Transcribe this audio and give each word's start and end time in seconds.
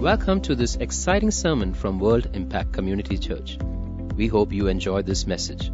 Welcome 0.00 0.42
to 0.42 0.54
this 0.54 0.76
exciting 0.76 1.30
sermon 1.30 1.72
from 1.72 1.98
World 1.98 2.28
Impact 2.34 2.70
Community 2.70 3.16
Church. 3.16 3.56
We 4.14 4.26
hope 4.26 4.52
you 4.52 4.66
enjoy 4.66 5.00
this 5.00 5.26
message. 5.26 5.72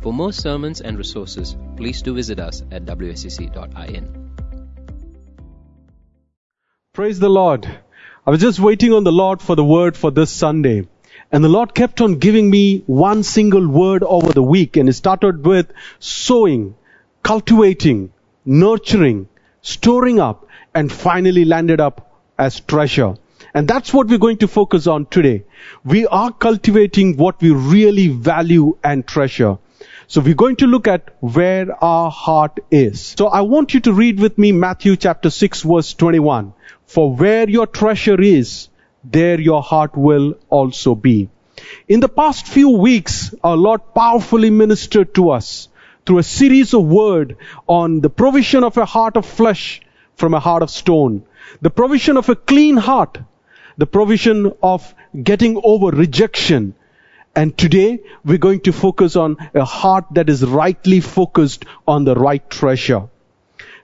For 0.00 0.12
more 0.12 0.32
sermons 0.32 0.80
and 0.80 0.96
resources, 0.96 1.56
please 1.76 2.00
do 2.00 2.14
visit 2.14 2.38
us 2.38 2.62
at 2.70 2.84
wscc.in. 2.84 4.30
Praise 6.92 7.18
the 7.18 7.28
Lord. 7.28 7.66
I 8.24 8.30
was 8.30 8.40
just 8.40 8.60
waiting 8.60 8.92
on 8.92 9.02
the 9.02 9.10
Lord 9.10 9.42
for 9.42 9.56
the 9.56 9.64
word 9.64 9.96
for 9.96 10.12
this 10.12 10.30
Sunday. 10.30 10.86
And 11.32 11.42
the 11.42 11.48
Lord 11.48 11.74
kept 11.74 12.00
on 12.00 12.20
giving 12.20 12.48
me 12.48 12.84
one 12.86 13.24
single 13.24 13.66
word 13.66 14.04
over 14.04 14.32
the 14.32 14.42
week. 14.42 14.76
And 14.76 14.88
it 14.88 14.92
started 14.92 15.44
with 15.44 15.72
sowing, 15.98 16.76
cultivating, 17.24 18.12
nurturing, 18.44 19.28
storing 19.62 20.20
up, 20.20 20.46
and 20.72 20.92
finally 20.92 21.44
landed 21.44 21.80
up 21.80 22.22
as 22.38 22.60
treasure. 22.60 23.16
And 23.56 23.68
that's 23.68 23.94
what 23.94 24.08
we're 24.08 24.18
going 24.18 24.38
to 24.38 24.48
focus 24.48 24.88
on 24.88 25.06
today. 25.06 25.44
We 25.84 26.08
are 26.08 26.32
cultivating 26.32 27.16
what 27.16 27.40
we 27.40 27.52
really 27.52 28.08
value 28.08 28.76
and 28.82 29.06
treasure. 29.06 29.58
So 30.08 30.20
we're 30.20 30.34
going 30.34 30.56
to 30.56 30.66
look 30.66 30.88
at 30.88 31.14
where 31.20 31.72
our 31.82 32.10
heart 32.10 32.58
is. 32.72 33.14
So 33.16 33.28
I 33.28 33.42
want 33.42 33.72
you 33.72 33.78
to 33.80 33.92
read 33.92 34.18
with 34.18 34.38
me 34.38 34.50
Matthew 34.50 34.96
chapter 34.96 35.30
6 35.30 35.62
verse 35.62 35.94
21. 35.94 36.52
For 36.86 37.14
where 37.14 37.48
your 37.48 37.68
treasure 37.68 38.20
is, 38.20 38.68
there 39.04 39.40
your 39.40 39.62
heart 39.62 39.96
will 39.96 40.34
also 40.50 40.96
be. 40.96 41.28
In 41.86 42.00
the 42.00 42.08
past 42.08 42.48
few 42.48 42.70
weeks, 42.70 43.34
our 43.44 43.56
Lord 43.56 43.94
powerfully 43.94 44.50
ministered 44.50 45.14
to 45.14 45.30
us 45.30 45.68
through 46.04 46.18
a 46.18 46.24
series 46.24 46.74
of 46.74 46.84
word 46.84 47.36
on 47.68 48.00
the 48.00 48.10
provision 48.10 48.64
of 48.64 48.76
a 48.78 48.84
heart 48.84 49.16
of 49.16 49.24
flesh 49.24 49.80
from 50.16 50.34
a 50.34 50.40
heart 50.40 50.64
of 50.64 50.70
stone, 50.70 51.24
the 51.62 51.70
provision 51.70 52.16
of 52.16 52.28
a 52.28 52.36
clean 52.36 52.76
heart, 52.76 53.18
the 53.76 53.86
provision 53.86 54.52
of 54.62 54.94
getting 55.22 55.60
over 55.62 55.88
rejection. 55.96 56.74
And 57.36 57.56
today 57.58 58.00
we're 58.24 58.38
going 58.38 58.60
to 58.60 58.72
focus 58.72 59.16
on 59.16 59.36
a 59.54 59.64
heart 59.64 60.06
that 60.12 60.28
is 60.28 60.44
rightly 60.44 61.00
focused 61.00 61.64
on 61.86 62.04
the 62.04 62.14
right 62.14 62.48
treasure. 62.48 63.08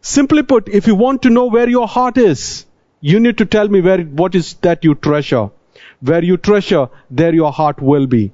Simply 0.00 0.42
put, 0.42 0.68
if 0.68 0.86
you 0.86 0.94
want 0.94 1.22
to 1.22 1.30
know 1.30 1.46
where 1.46 1.68
your 1.68 1.88
heart 1.88 2.16
is, 2.16 2.64
you 3.00 3.20
need 3.20 3.38
to 3.38 3.46
tell 3.46 3.68
me 3.68 3.80
where, 3.80 4.02
what 4.02 4.34
is 4.34 4.54
that 4.54 4.84
you 4.84 4.94
treasure. 4.94 5.50
Where 6.00 6.24
you 6.24 6.36
treasure, 6.36 6.88
there 7.10 7.34
your 7.34 7.52
heart 7.52 7.82
will 7.82 8.06
be. 8.06 8.32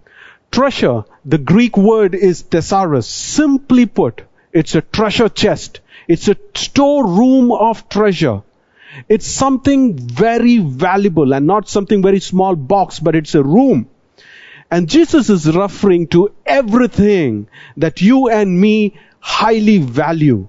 Treasure, 0.50 1.04
the 1.24 1.38
Greek 1.38 1.76
word 1.76 2.14
is 2.14 2.42
thesaurus. 2.42 3.06
Simply 3.08 3.86
put, 3.86 4.22
it's 4.52 4.74
a 4.74 4.80
treasure 4.80 5.28
chest. 5.28 5.80
It's 6.08 6.28
a 6.28 6.36
storeroom 6.54 7.50
of 7.50 7.88
treasure. 7.88 8.42
It's 9.08 9.26
something 9.26 9.96
very 9.96 10.58
valuable 10.58 11.32
and 11.32 11.46
not 11.46 11.68
something 11.68 12.02
very 12.02 12.20
small 12.20 12.56
box, 12.56 12.98
but 12.98 13.16
it's 13.16 13.34
a 13.34 13.42
room. 13.42 13.88
And 14.70 14.88
Jesus 14.88 15.30
is 15.30 15.46
referring 15.54 16.08
to 16.08 16.34
everything 16.44 17.48
that 17.76 18.00
you 18.00 18.28
and 18.28 18.60
me 18.60 18.98
highly 19.20 19.78
value. 19.78 20.48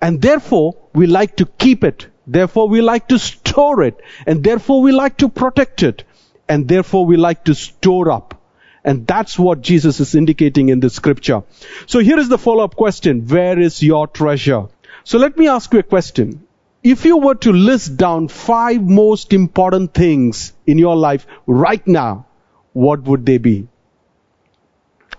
And 0.00 0.20
therefore, 0.20 0.76
we 0.92 1.06
like 1.06 1.36
to 1.36 1.46
keep 1.46 1.84
it. 1.84 2.08
Therefore, 2.26 2.68
we 2.68 2.80
like 2.80 3.08
to 3.08 3.18
store 3.18 3.82
it. 3.84 4.00
And 4.26 4.42
therefore, 4.42 4.82
we 4.82 4.92
like 4.92 5.18
to 5.18 5.28
protect 5.28 5.82
it. 5.82 6.04
And 6.48 6.68
therefore, 6.68 7.06
we 7.06 7.16
like 7.16 7.44
to 7.44 7.54
store 7.54 8.10
up. 8.10 8.40
And 8.84 9.06
that's 9.06 9.38
what 9.38 9.62
Jesus 9.62 9.98
is 9.98 10.14
indicating 10.14 10.68
in 10.68 10.80
the 10.80 10.90
scripture. 10.90 11.42
So 11.86 11.98
here 11.98 12.18
is 12.18 12.28
the 12.28 12.38
follow-up 12.38 12.76
question. 12.76 13.26
Where 13.26 13.58
is 13.58 13.82
your 13.82 14.06
treasure? 14.06 14.66
So 15.02 15.18
let 15.18 15.36
me 15.36 15.48
ask 15.48 15.72
you 15.72 15.80
a 15.80 15.84
question. 15.84 16.45
If 16.88 17.04
you 17.04 17.16
were 17.16 17.34
to 17.34 17.52
list 17.52 17.96
down 17.96 18.28
five 18.28 18.80
most 18.80 19.32
important 19.32 19.92
things 19.92 20.52
in 20.68 20.78
your 20.78 20.94
life 20.94 21.26
right 21.44 21.84
now, 21.84 22.26
what 22.74 23.02
would 23.02 23.26
they 23.26 23.38
be? 23.38 23.66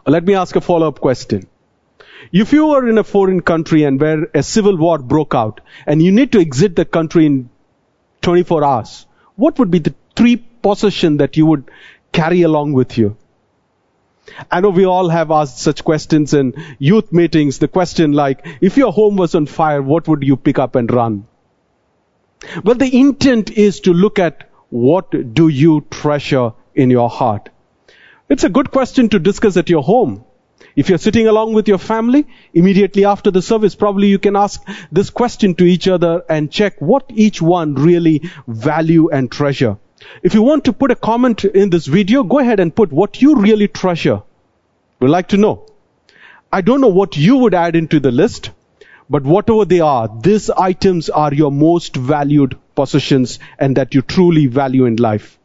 Let 0.06 0.24
me 0.24 0.36
ask 0.36 0.56
a 0.56 0.62
follow-up 0.62 1.02
question. 1.02 1.46
If 2.32 2.54
you 2.54 2.68
were 2.68 2.88
in 2.88 2.98
a 2.98 3.04
foreign 3.04 3.42
country 3.42 3.84
and 3.84 4.00
where 4.00 4.30
a 4.34 4.44
civil 4.44 4.78
war 4.78 4.98
broke 4.98 5.36
out 5.36 5.60
and 5.86 6.02
you 6.02 6.14
need 6.14 6.32
to 6.32 6.40
exit 6.40 6.78
the 6.78 6.86
country 6.86 7.26
in 7.26 7.50
24 8.22 8.64
hours, 8.64 9.06
what 9.36 9.60
would 9.60 9.70
be 9.70 9.80
the 9.80 9.96
three 10.16 10.38
possessions 10.38 11.18
that 11.18 11.36
you 11.36 11.46
would 11.48 11.70
carry 12.14 12.44
along 12.44 12.72
with 12.72 12.98
you? 12.98 13.18
I 14.50 14.62
know 14.62 14.70
we 14.70 14.86
all 14.86 15.10
have 15.10 15.32
asked 15.32 15.60
such 15.60 15.84
questions 15.84 16.34
in 16.34 16.54
youth 16.80 17.12
meetings. 17.12 17.60
The 17.60 17.68
question 17.68 18.14
like, 18.14 18.48
if 18.62 18.78
your 18.78 18.94
home 18.94 19.18
was 19.18 19.36
on 19.36 19.48
fire, 19.48 19.82
what 19.82 20.08
would 20.08 20.24
you 20.24 20.38
pick 20.38 20.60
up 20.60 20.78
and 20.78 20.90
run? 20.90 21.28
But 22.64 22.80
the 22.80 23.00
intent 23.00 23.52
is 23.52 23.80
to 23.82 23.94
look 23.94 24.20
at 24.20 24.50
what 24.70 25.34
do 25.34 25.48
you 25.48 25.86
treasure 25.90 26.54
in 26.76 26.90
your 26.90 27.10
heart. 27.10 27.50
It's 28.30 28.44
a 28.44 28.50
good 28.50 28.72
question 28.72 29.10
to 29.10 29.20
discuss 29.20 29.58
at 29.58 29.70
your 29.70 29.84
home. 29.84 30.24
If 30.76 30.90
you're 30.90 31.00
sitting 31.00 31.28
along 31.28 31.54
with 31.54 31.68
your 31.68 31.78
family, 31.78 32.28
immediately 32.54 33.06
after 33.06 33.32
the 33.32 33.42
service, 33.42 33.74
probably 33.74 34.08
you 34.08 34.20
can 34.20 34.36
ask 34.36 34.62
this 34.92 35.10
question 35.10 35.56
to 35.56 35.64
each 35.64 35.88
other 35.88 36.24
and 36.30 36.52
check 36.52 36.80
what 36.80 37.06
each 37.10 37.42
one 37.42 37.74
really 37.74 38.30
value 38.48 39.10
and 39.10 39.32
treasure. 39.32 39.78
If 40.22 40.36
you 40.36 40.44
want 40.44 40.66
to 40.66 40.74
put 40.74 40.92
a 40.92 40.96
comment 40.96 41.46
in 41.46 41.72
this 41.72 41.88
video, 41.88 42.24
go 42.24 42.40
ahead 42.40 42.60
and 42.60 42.76
put 42.76 42.92
what 42.92 43.22
you 43.22 43.38
really 43.38 43.68
treasure. 43.68 44.22
We'd 45.00 45.10
like 45.10 45.30
to 45.30 45.38
know. 45.38 45.66
I 46.52 46.62
don't 46.62 46.82
know 46.82 46.88
what 46.88 47.18
you 47.18 47.38
would 47.38 47.54
add 47.54 47.76
into 47.76 48.00
the 48.00 48.12
list, 48.12 48.52
but 49.10 49.24
whatever 49.24 49.66
they 49.66 49.80
are, 49.80 50.10
these 50.22 50.50
items 50.50 51.10
are 51.10 51.34
your 51.34 51.52
most 51.52 51.96
valued 51.96 52.58
possessions 52.76 53.40
and 53.58 53.78
that 53.78 53.94
you 53.94 54.02
truly 54.02 54.48
value 54.48 54.86
in 54.86 54.96
life. 54.98 55.38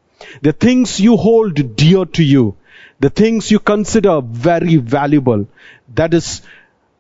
The 0.43 0.53
things 0.53 1.01
you 1.01 1.17
hold 1.17 1.77
dear 1.77 2.05
to 2.05 2.23
you, 2.23 2.57
the 3.01 3.11
things 3.11 3.51
you 3.51 3.59
consider 3.59 4.21
very 4.21 4.77
valuable, 4.77 5.49
that 5.95 6.15
is 6.15 6.43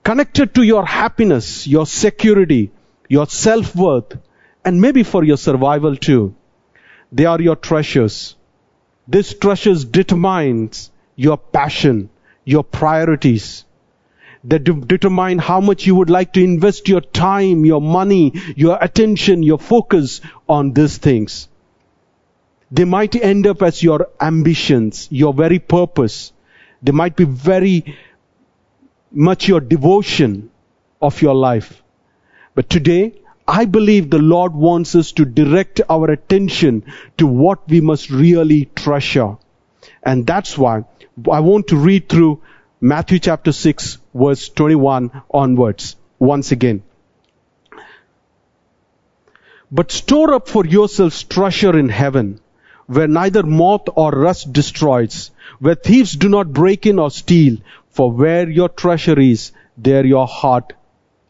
connected 0.04 0.54
to 0.54 0.62
your 0.62 0.84
happiness, 0.84 1.66
your 1.66 1.86
security, 1.86 2.70
your 3.08 3.26
self-worth, 3.26 4.18
and 4.64 4.80
maybe 4.80 5.02
for 5.02 5.24
your 5.24 5.36
survival 5.36 5.96
too. 5.96 6.34
They 7.10 7.26
are 7.26 7.40
your 7.40 7.56
treasures. 7.56 8.36
These 9.06 9.34
treasures 9.34 9.84
determines 9.84 10.90
your 11.16 11.36
passion, 11.36 12.08
your 12.44 12.64
priorities. 12.64 13.64
They 14.44 14.58
de- 14.58 14.72
determine 14.72 15.38
how 15.38 15.60
much 15.60 15.86
you 15.86 15.94
would 15.94 16.10
like 16.10 16.32
to 16.32 16.42
invest 16.42 16.88
your 16.88 17.00
time, 17.00 17.64
your 17.64 17.80
money, 17.80 18.32
your 18.56 18.76
attention, 18.80 19.42
your 19.42 19.58
focus 19.58 20.20
on 20.48 20.72
these 20.72 20.98
things. 20.98 21.48
They 22.70 22.84
might 22.84 23.14
end 23.14 23.46
up 23.46 23.62
as 23.62 23.82
your 23.82 24.08
ambitions, 24.20 25.06
your 25.10 25.32
very 25.32 25.58
purpose. 25.58 26.32
They 26.82 26.92
might 26.92 27.16
be 27.16 27.24
very 27.24 27.96
much 29.12 29.46
your 29.46 29.60
devotion 29.60 30.50
of 31.00 31.22
your 31.22 31.34
life. 31.34 31.82
But 32.54 32.68
today, 32.68 33.14
I 33.46 33.64
believe 33.66 34.08
the 34.10 34.18
Lord 34.18 34.54
wants 34.54 34.94
us 34.94 35.12
to 35.12 35.24
direct 35.24 35.80
our 35.88 36.10
attention 36.10 36.84
to 37.18 37.26
what 37.26 37.68
we 37.68 37.80
must 37.80 38.10
really 38.10 38.64
treasure. 38.74 39.36
And 40.02 40.26
that's 40.26 40.56
why 40.56 40.84
I 41.30 41.40
want 41.40 41.68
to 41.68 41.76
read 41.76 42.08
through 42.08 42.40
Matthew 42.80 43.18
chapter 43.18 43.52
6 43.52 43.98
verse 44.14 44.48
21 44.48 45.10
onwards 45.30 45.96
once 46.18 46.52
again. 46.52 46.82
But 49.70 49.90
store 49.90 50.34
up 50.34 50.48
for 50.48 50.66
yourselves 50.66 51.22
treasure 51.24 51.78
in 51.78 51.88
heaven 51.88 52.40
where 52.86 53.08
neither 53.08 53.42
moth 53.42 53.88
or 53.94 54.10
rust 54.10 54.52
destroys, 54.52 55.30
where 55.60 55.74
thieves 55.74 56.12
do 56.12 56.28
not 56.28 56.52
break 56.52 56.86
in 56.86 56.98
or 56.98 57.10
steal, 57.10 57.56
for 57.90 58.10
where 58.10 58.48
your 58.48 58.68
treasure 58.68 59.18
is, 59.18 59.52
there 59.76 60.04
your 60.04 60.26
heart 60.26 60.72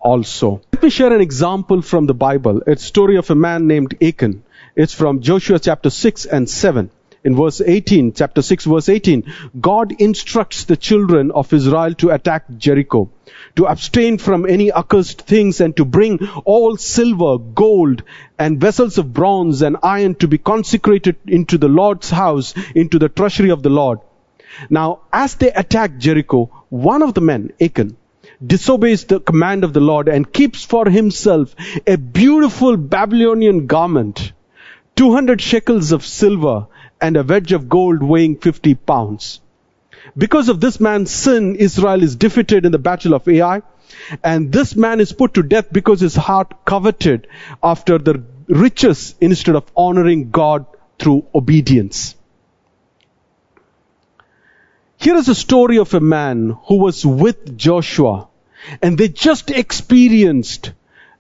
also. 0.01 0.61
Let 0.73 0.83
me 0.83 0.91
share 0.91 1.13
an 1.13 1.21
example 1.21 1.83
from 1.83 2.07
the 2.07 2.15
Bible. 2.15 2.63
It's 2.67 2.85
story 2.85 3.17
of 3.17 3.31
a 3.31 3.35
man 3.35 3.67
named 3.67 3.97
Achan. 4.03 4.43
It's 4.75 4.95
from 4.95 5.21
Joshua 5.21 5.59
chapter 5.59 5.91
6 5.91 6.25
and 6.27 6.49
7. 6.49 6.91
In 7.25 7.37
verse 7.37 7.61
18, 7.61 8.15
chapter 8.15 8.43
6 8.43 8.65
verse 8.65 8.89
18, 8.89 9.33
God 9.61 9.93
instructs 10.01 10.65
the 10.65 10.77
children 10.77 11.31
of 11.31 11.53
Israel 11.53 11.95
to 11.95 12.11
attack 12.11 12.47
Jericho, 12.59 13.11
to 13.55 13.69
abstain 13.69 14.19
from 14.19 14.45
any 14.45 14.73
accursed 14.73 15.23
things 15.23 15.61
and 15.61 15.77
to 15.77 15.85
bring 15.85 16.19
all 16.45 16.77
silver, 16.77 17.39
gold, 17.39 18.03
and 18.41 18.61
vessels 18.61 18.99
of 18.99 19.13
bronze 19.13 19.63
and 19.63 19.77
iron 19.85 20.17
to 20.17 20.27
be 20.27 20.39
consecrated 20.39 21.15
into 21.29 21.59
the 21.59 21.69
Lord's 21.69 22.11
house, 22.11 22.55
into 22.75 22.99
the 22.99 23.09
treasury 23.09 23.51
of 23.51 23.63
the 23.63 23.71
Lord. 23.71 24.01
Now, 24.69 25.03
as 25.13 25.37
they 25.37 25.53
attack 25.53 25.99
Jericho, 25.99 26.51
one 26.71 27.03
of 27.03 27.15
the 27.15 27.21
men, 27.21 27.53
Achan, 27.61 27.97
disobeys 28.45 29.05
the 29.05 29.21
command 29.21 29.63
of 29.63 29.73
the 29.73 29.81
Lord 29.81 30.09
and 30.09 30.33
keeps 30.33 30.65
for 30.65 30.89
himself 30.91 31.55
a 31.87 31.97
beautiful 31.97 32.77
Babylonian 32.77 33.67
garment, 33.67 34.33
200 34.97 35.41
shekels 35.41 35.93
of 35.93 36.05
silver, 36.05 36.67
and 37.03 37.17
a 37.17 37.23
wedge 37.23 37.53
of 37.53 37.69
gold 37.69 38.03
weighing 38.03 38.37
50 38.37 38.75
pounds. 38.77 39.41
Because 40.17 40.49
of 40.49 40.61
this 40.61 40.81
man's 40.81 41.11
sin, 41.11 41.57
Israel 41.57 42.03
is 42.03 42.17
defeated 42.17 42.65
in 42.65 42.73
the 42.73 42.79
battle 42.79 43.15
of 43.15 43.29
Ai. 43.29 43.63
And 44.25 44.53
this 44.53 44.75
man 44.75 45.01
is 45.01 45.13
put 45.13 45.35
to 45.35 45.43
death 45.43 45.73
because 45.73 46.01
his 46.01 46.15
heart 46.15 46.65
coveted 46.65 47.29
after 47.63 47.99
the 47.99 48.23
riches 48.49 49.15
instead 49.21 49.55
of 49.55 49.71
honoring 49.77 50.31
God 50.31 50.67
through 50.99 51.27
obedience. 51.35 52.15
Here 54.97 55.17
is 55.17 55.29
a 55.29 55.35
story 55.35 55.79
of 55.79 55.93
a 55.95 56.01
man 56.01 56.57
who 56.67 56.77
was 56.77 57.05
with 57.05 57.57
Joshua 57.57 58.29
and 58.81 58.97
they 58.97 59.09
just 59.09 59.51
experienced 59.51 60.73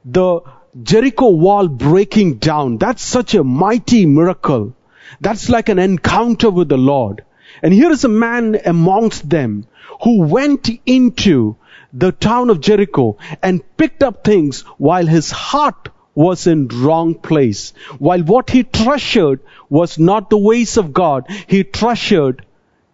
the 0.04 0.40
Jericho 0.82 1.30
wall 1.30 1.68
breaking 1.68 2.36
down. 2.36 2.78
That's 2.78 3.02
such 3.02 3.34
a 3.34 3.44
mighty 3.44 4.06
miracle. 4.06 4.74
That's 5.20 5.48
like 5.48 5.68
an 5.68 5.78
encounter 5.78 6.50
with 6.50 6.68
the 6.68 6.78
Lord. 6.78 7.24
And 7.62 7.72
here 7.72 7.90
is 7.90 8.04
a 8.04 8.08
man 8.08 8.58
amongst 8.64 9.28
them 9.28 9.66
who 10.02 10.22
went 10.22 10.68
into 10.86 11.56
the 11.92 12.12
town 12.12 12.50
of 12.50 12.60
Jericho 12.60 13.18
and 13.42 13.62
picked 13.76 14.02
up 14.02 14.24
things 14.24 14.62
while 14.78 15.06
his 15.06 15.30
heart 15.30 15.90
was 16.14 16.46
in 16.46 16.68
wrong 16.68 17.14
place. 17.14 17.72
While 17.98 18.22
what 18.22 18.50
he 18.50 18.64
treasured 18.64 19.40
was 19.68 19.98
not 19.98 20.30
the 20.30 20.38
ways 20.38 20.76
of 20.76 20.92
God, 20.92 21.26
he 21.46 21.64
treasured 21.64 22.44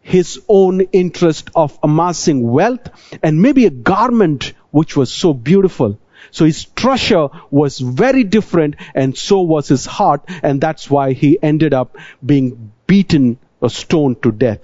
his 0.00 0.40
own 0.48 0.80
interest 0.80 1.50
of 1.54 1.78
amassing 1.82 2.48
wealth 2.50 2.88
and 3.22 3.42
maybe 3.42 3.66
a 3.66 3.70
garment 3.70 4.52
which 4.70 4.96
was 4.96 5.12
so 5.12 5.34
beautiful. 5.34 5.98
So 6.30 6.44
his 6.44 6.64
treasure 6.64 7.28
was 7.50 7.78
very 7.78 8.24
different 8.24 8.76
and 8.94 9.16
so 9.16 9.40
was 9.42 9.68
his 9.68 9.86
heart 9.86 10.22
and 10.42 10.60
that's 10.60 10.90
why 10.90 11.12
he 11.12 11.38
ended 11.42 11.74
up 11.74 11.96
being 12.24 12.72
beaten 12.86 13.38
or 13.60 13.70
stoned 13.70 14.22
to 14.22 14.32
death. 14.32 14.60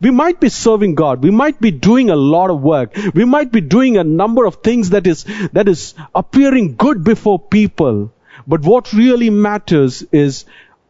We 0.00 0.10
might 0.10 0.40
be 0.40 0.48
serving 0.48 0.96
God. 0.96 1.22
We 1.22 1.30
might 1.30 1.60
be 1.60 1.70
doing 1.70 2.10
a 2.10 2.16
lot 2.16 2.50
of 2.50 2.60
work. 2.60 2.96
We 3.14 3.24
might 3.24 3.52
be 3.52 3.60
doing 3.60 3.96
a 3.96 4.04
number 4.04 4.44
of 4.44 4.56
things 4.56 4.90
that 4.90 5.06
is, 5.06 5.24
that 5.52 5.68
is 5.68 5.94
appearing 6.14 6.76
good 6.76 7.04
before 7.04 7.38
people. 7.38 8.12
But 8.46 8.62
what 8.62 8.92
really 8.92 9.30
matters 9.30 10.02
is 10.12 10.44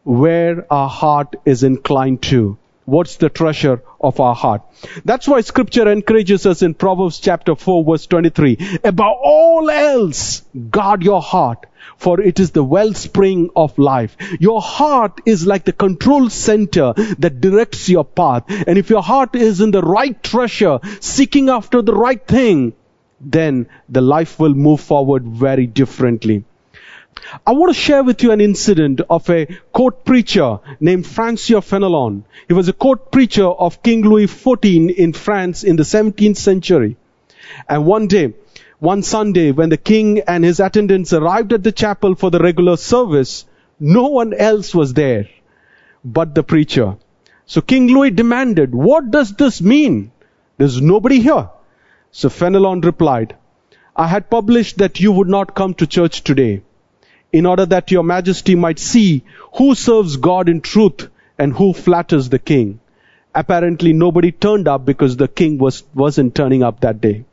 where 0.05 0.67
our 0.73 0.89
heart 0.89 1.37
is 1.45 1.63
inclined 1.63 2.23
to. 2.23 2.59
What's 2.87 3.17
the 3.17 3.31
treasure 3.31 3.83
of 3.99 4.21
our 4.21 4.35
heart? 4.35 4.63
That's 5.05 5.27
why 5.27 5.41
scripture 5.41 5.91
encourages 5.91 6.45
us 6.45 6.61
in 6.61 6.75
Proverbs 6.75 7.19
chapter 7.19 7.55
4 7.55 7.85
verse 7.85 8.07
23. 8.07 8.81
Above 8.85 9.17
all 9.23 9.71
else, 9.71 10.43
guard 10.71 11.03
your 11.03 11.23
heart, 11.23 11.65
for 11.97 12.21
it 12.21 12.41
is 12.41 12.51
the 12.51 12.63
wellspring 12.63 13.51
of 13.57 13.79
life. 13.79 14.17
Your 14.39 14.61
heart 14.61 15.23
is 15.25 15.47
like 15.47 15.65
the 15.65 15.73
control 15.73 16.29
center 16.29 16.93
that 17.19 17.41
directs 17.41 17.89
your 17.89 18.05
path. 18.05 18.45
And 18.49 18.77
if 18.77 18.91
your 18.91 19.03
heart 19.03 19.35
is 19.35 19.63
in 19.63 19.71
the 19.71 19.83
right 19.83 20.23
treasure, 20.23 20.81
seeking 21.01 21.49
after 21.49 21.81
the 21.81 21.95
right 21.95 22.25
thing, 22.27 22.75
then 23.19 23.67
the 23.89 24.03
life 24.03 24.39
will 24.39 24.55
move 24.55 24.81
forward 24.81 25.27
very 25.27 25.67
differently. 25.67 26.45
I 27.47 27.53
want 27.53 27.75
to 27.75 27.81
share 27.81 28.03
with 28.03 28.23
you 28.23 28.33
an 28.33 28.41
incident 28.41 29.01
of 29.09 29.29
a 29.31 29.47
court 29.73 30.05
preacher 30.05 30.59
named 30.81 31.07
Francois 31.07 31.61
Fenelon. 31.61 32.25
He 32.49 32.55
was 32.55 32.69
a 32.69 32.73
court 32.73 33.13
preacher 33.13 33.47
of 33.47 33.83
King 33.83 34.03
Louis 34.03 34.27
XIV 34.27 34.95
in 34.95 35.13
France 35.13 35.65
in 35.65 35.77
the 35.77 35.83
17th 35.83 36.37
century. 36.37 36.97
And 37.69 37.87
one 37.87 38.09
day, 38.09 38.35
one 38.79 39.03
Sunday, 39.03 39.53
when 39.53 39.69
the 39.69 39.77
king 39.77 40.21
and 40.27 40.45
his 40.45 40.61
attendants 40.61 41.13
arrived 41.13 41.53
at 41.53 41.63
the 41.63 41.73
chapel 41.73 42.15
for 42.15 42.31
the 42.31 42.39
regular 42.41 42.77
service, 42.77 43.45
no 43.79 44.09
one 44.09 44.35
else 44.35 44.75
was 44.75 44.95
there 44.95 45.29
but 46.05 46.35
the 46.35 46.43
preacher. 46.43 46.97
So 47.47 47.61
King 47.61 47.89
Louis 47.89 48.11
demanded, 48.11 48.75
what 48.75 49.11
does 49.11 49.35
this 49.35 49.63
mean? 49.63 50.11
There's 50.57 50.81
nobody 50.81 51.21
here. 51.21 51.49
So 52.11 52.29
Fenelon 52.29 52.85
replied, 52.85 53.37
I 53.97 54.07
had 54.07 54.31
published 54.31 54.79
that 54.79 55.01
you 55.01 55.13
would 55.13 55.29
not 55.29 55.55
come 55.55 55.75
to 55.75 55.87
church 55.87 56.23
today 56.23 56.63
in 57.35 57.47
order 57.47 57.67
that 57.67 57.91
your 57.91 58.05
majesty 58.05 58.55
might 58.55 58.79
see 58.79 59.25
who 59.55 59.75
serves 59.75 60.19
God 60.19 60.49
in 60.49 60.61
truth 60.61 61.09
and 61.37 61.53
who 61.53 61.73
flatters 61.73 62.29
the 62.29 62.39
king. 62.39 62.79
Apparently 63.35 63.93
nobody 63.93 64.31
turned 64.31 64.69
up 64.69 64.85
because 64.85 65.17
the 65.17 65.27
king 65.27 65.59
was, 65.59 65.83
wasn't 65.95 66.37
turning 66.37 66.63
up 66.63 66.79
that 66.81 67.01
day. 67.01 67.25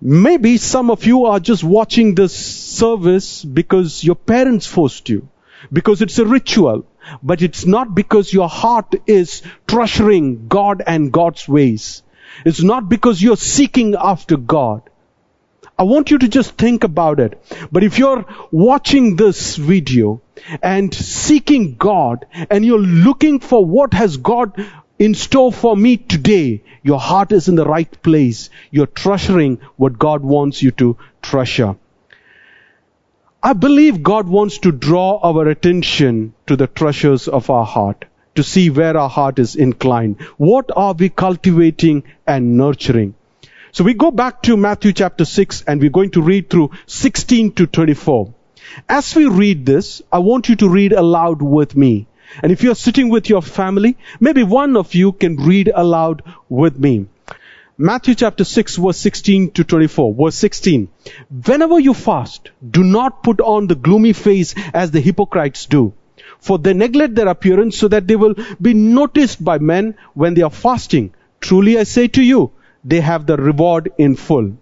Maybe 0.00 0.56
some 0.56 0.92
of 0.92 1.04
you 1.04 1.24
are 1.24 1.40
just 1.40 1.64
watching 1.64 2.14
this 2.14 2.32
service 2.32 3.44
because 3.44 4.04
your 4.04 4.14
parents 4.14 4.66
forced 4.68 5.08
you, 5.08 5.28
because 5.72 6.00
it's 6.00 6.20
a 6.20 6.24
ritual, 6.24 6.86
but 7.24 7.42
it's 7.42 7.66
not 7.66 7.92
because 7.92 8.32
your 8.32 8.48
heart 8.48 8.94
is 9.08 9.42
treasuring 9.66 10.46
God 10.46 10.80
and 10.86 11.10
God's 11.10 11.48
ways. 11.48 12.04
It's 12.44 12.62
not 12.62 12.88
because 12.88 13.20
you're 13.20 13.36
seeking 13.36 13.96
after 13.98 14.36
God. 14.36 14.90
I 15.78 15.82
want 15.82 16.10
you 16.10 16.18
to 16.18 16.28
just 16.28 16.52
think 16.52 16.84
about 16.84 17.20
it. 17.20 17.38
But 17.70 17.84
if 17.84 17.98
you're 17.98 18.24
watching 18.50 19.16
this 19.16 19.56
video 19.56 20.22
and 20.62 20.94
seeking 20.94 21.74
God 21.76 22.24
and 22.48 22.64
you're 22.64 22.78
looking 22.78 23.40
for 23.40 23.62
what 23.64 23.92
has 23.92 24.16
God 24.16 24.54
in 24.98 25.14
store 25.14 25.52
for 25.52 25.76
me 25.76 25.98
today, 25.98 26.62
your 26.82 26.98
heart 26.98 27.30
is 27.32 27.48
in 27.48 27.56
the 27.56 27.66
right 27.66 28.02
place. 28.02 28.48
You're 28.70 28.86
treasuring 28.86 29.58
what 29.76 29.98
God 29.98 30.22
wants 30.22 30.62
you 30.62 30.70
to 30.72 30.96
treasure. 31.20 31.76
I 33.42 33.52
believe 33.52 34.02
God 34.02 34.26
wants 34.26 34.58
to 34.60 34.72
draw 34.72 35.18
our 35.18 35.46
attention 35.46 36.32
to 36.46 36.56
the 36.56 36.68
treasures 36.68 37.28
of 37.28 37.50
our 37.50 37.66
heart, 37.66 38.06
to 38.34 38.42
see 38.42 38.70
where 38.70 38.96
our 38.96 39.10
heart 39.10 39.38
is 39.38 39.54
inclined. 39.56 40.22
What 40.38 40.70
are 40.74 40.94
we 40.94 41.10
cultivating 41.10 42.04
and 42.26 42.56
nurturing? 42.56 43.14
So 43.76 43.84
we 43.84 43.92
go 43.92 44.10
back 44.10 44.40
to 44.44 44.56
Matthew 44.56 44.94
chapter 44.94 45.26
6 45.26 45.64
and 45.66 45.82
we're 45.82 45.90
going 45.90 46.12
to 46.12 46.22
read 46.22 46.48
through 46.48 46.70
16 46.86 47.52
to 47.56 47.66
24. 47.66 48.32
As 48.88 49.14
we 49.14 49.26
read 49.26 49.66
this, 49.66 50.00
I 50.10 50.20
want 50.20 50.48
you 50.48 50.56
to 50.56 50.68
read 50.70 50.94
aloud 50.94 51.42
with 51.42 51.76
me. 51.76 52.06
And 52.42 52.52
if 52.52 52.62
you're 52.62 52.74
sitting 52.74 53.10
with 53.10 53.28
your 53.28 53.42
family, 53.42 53.98
maybe 54.18 54.44
one 54.44 54.78
of 54.78 54.94
you 54.94 55.12
can 55.12 55.36
read 55.36 55.70
aloud 55.74 56.22
with 56.48 56.78
me. 56.78 57.04
Matthew 57.76 58.14
chapter 58.14 58.44
6 58.44 58.76
verse 58.76 58.96
16 58.96 59.50
to 59.50 59.64
24. 59.64 60.14
Verse 60.14 60.36
16. 60.36 60.88
Whenever 61.44 61.78
you 61.78 61.92
fast, 61.92 62.48
do 62.66 62.82
not 62.82 63.22
put 63.22 63.42
on 63.42 63.66
the 63.66 63.74
gloomy 63.74 64.14
face 64.14 64.54
as 64.72 64.90
the 64.90 65.02
hypocrites 65.02 65.66
do. 65.66 65.92
For 66.38 66.56
they 66.58 66.72
neglect 66.72 67.14
their 67.14 67.28
appearance 67.28 67.76
so 67.76 67.88
that 67.88 68.06
they 68.06 68.16
will 68.16 68.36
be 68.58 68.72
noticed 68.72 69.44
by 69.44 69.58
men 69.58 69.96
when 70.14 70.32
they 70.32 70.40
are 70.40 70.50
fasting. 70.64 71.12
Truly 71.42 71.78
I 71.78 71.82
say 71.82 72.08
to 72.08 72.22
you, 72.22 72.52
they 72.86 73.00
have 73.00 73.26
the 73.26 73.36
reward 73.36 73.92
in 73.98 74.14
full. 74.14 74.52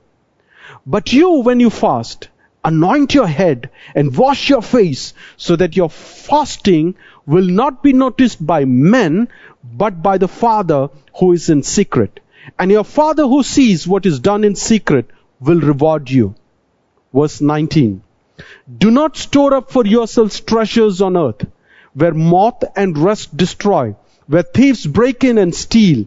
But 0.86 1.12
you, 1.12 1.42
when 1.42 1.60
you 1.60 1.70
fast, 1.70 2.28
anoint 2.64 3.14
your 3.14 3.26
head 3.26 3.68
and 3.94 4.16
wash 4.16 4.48
your 4.48 4.62
face 4.62 5.12
so 5.36 5.56
that 5.56 5.76
your 5.76 5.90
fasting 5.90 6.94
will 7.26 7.44
not 7.44 7.82
be 7.82 7.92
noticed 7.92 8.44
by 8.44 8.64
men, 8.64 9.28
but 9.62 10.02
by 10.02 10.16
the 10.18 10.28
Father 10.28 10.88
who 11.18 11.32
is 11.32 11.50
in 11.50 11.62
secret. 11.62 12.20
And 12.58 12.70
your 12.70 12.84
Father 12.84 13.26
who 13.26 13.42
sees 13.42 13.86
what 13.86 14.06
is 14.06 14.20
done 14.20 14.44
in 14.44 14.54
secret 14.54 15.06
will 15.40 15.60
reward 15.60 16.10
you. 16.10 16.34
Verse 17.12 17.40
19. 17.40 18.02
Do 18.78 18.90
not 18.90 19.16
store 19.16 19.54
up 19.54 19.70
for 19.70 19.86
yourselves 19.86 20.40
treasures 20.40 21.00
on 21.00 21.16
earth, 21.16 21.46
where 21.92 22.14
moth 22.14 22.64
and 22.74 22.96
rust 22.98 23.36
destroy, 23.36 23.94
where 24.26 24.42
thieves 24.42 24.86
break 24.86 25.24
in 25.24 25.38
and 25.38 25.54
steal, 25.54 26.06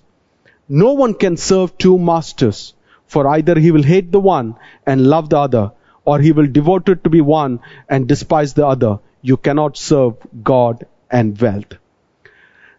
No 0.73 0.93
one 0.93 1.15
can 1.15 1.35
serve 1.35 1.77
two 1.77 1.97
masters, 1.99 2.73
for 3.05 3.27
either 3.27 3.59
he 3.59 3.71
will 3.71 3.83
hate 3.83 4.09
the 4.09 4.21
one 4.21 4.55
and 4.85 5.05
love 5.05 5.29
the 5.29 5.37
other, 5.37 5.71
or 6.05 6.19
he 6.19 6.31
will 6.31 6.47
devote 6.47 6.87
it 6.87 7.03
to 7.03 7.09
be 7.09 7.19
one 7.19 7.59
and 7.89 8.07
despise 8.07 8.53
the 8.53 8.65
other. 8.65 8.99
You 9.21 9.35
cannot 9.35 9.75
serve 9.75 10.15
God 10.41 10.85
and 11.11 11.37
wealth. 11.41 11.73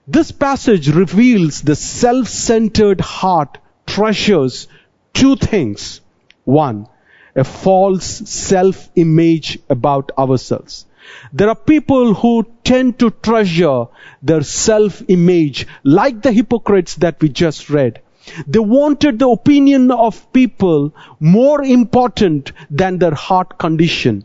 This 0.09 0.33
passage 0.33 0.89
reveals 0.89 1.61
the 1.61 1.77
self-centered 1.77 3.03
heart 3.03 3.59
treasures 3.87 4.69
two 5.13 5.37
things. 5.37 6.01
One, 6.45 6.89
a 7.37 7.45
false 7.45 8.07
self-image 8.07 9.59
about 9.69 10.13
ourselves. 10.17 10.87
There 11.33 11.49
are 11.49 11.55
people 11.55 12.15
who 12.15 12.47
tend 12.65 12.99
to 12.99 13.11
treasure 13.11 13.87
their 14.23 14.43
self-image 14.43 15.67
like 15.83 16.23
the 16.23 16.33
hypocrites 16.33 16.97
that 16.97 17.21
we 17.21 17.29
just 17.29 17.71
read. 17.71 18.01
They 18.47 18.59
wanted 18.59 19.19
the 19.19 19.29
opinion 19.29 19.91
of 19.91 20.33
people 20.33 20.95
more 21.19 21.65
important 21.65 22.53
than 22.71 22.99
their 22.99 23.15
heart 23.15 23.59
condition. 23.59 24.25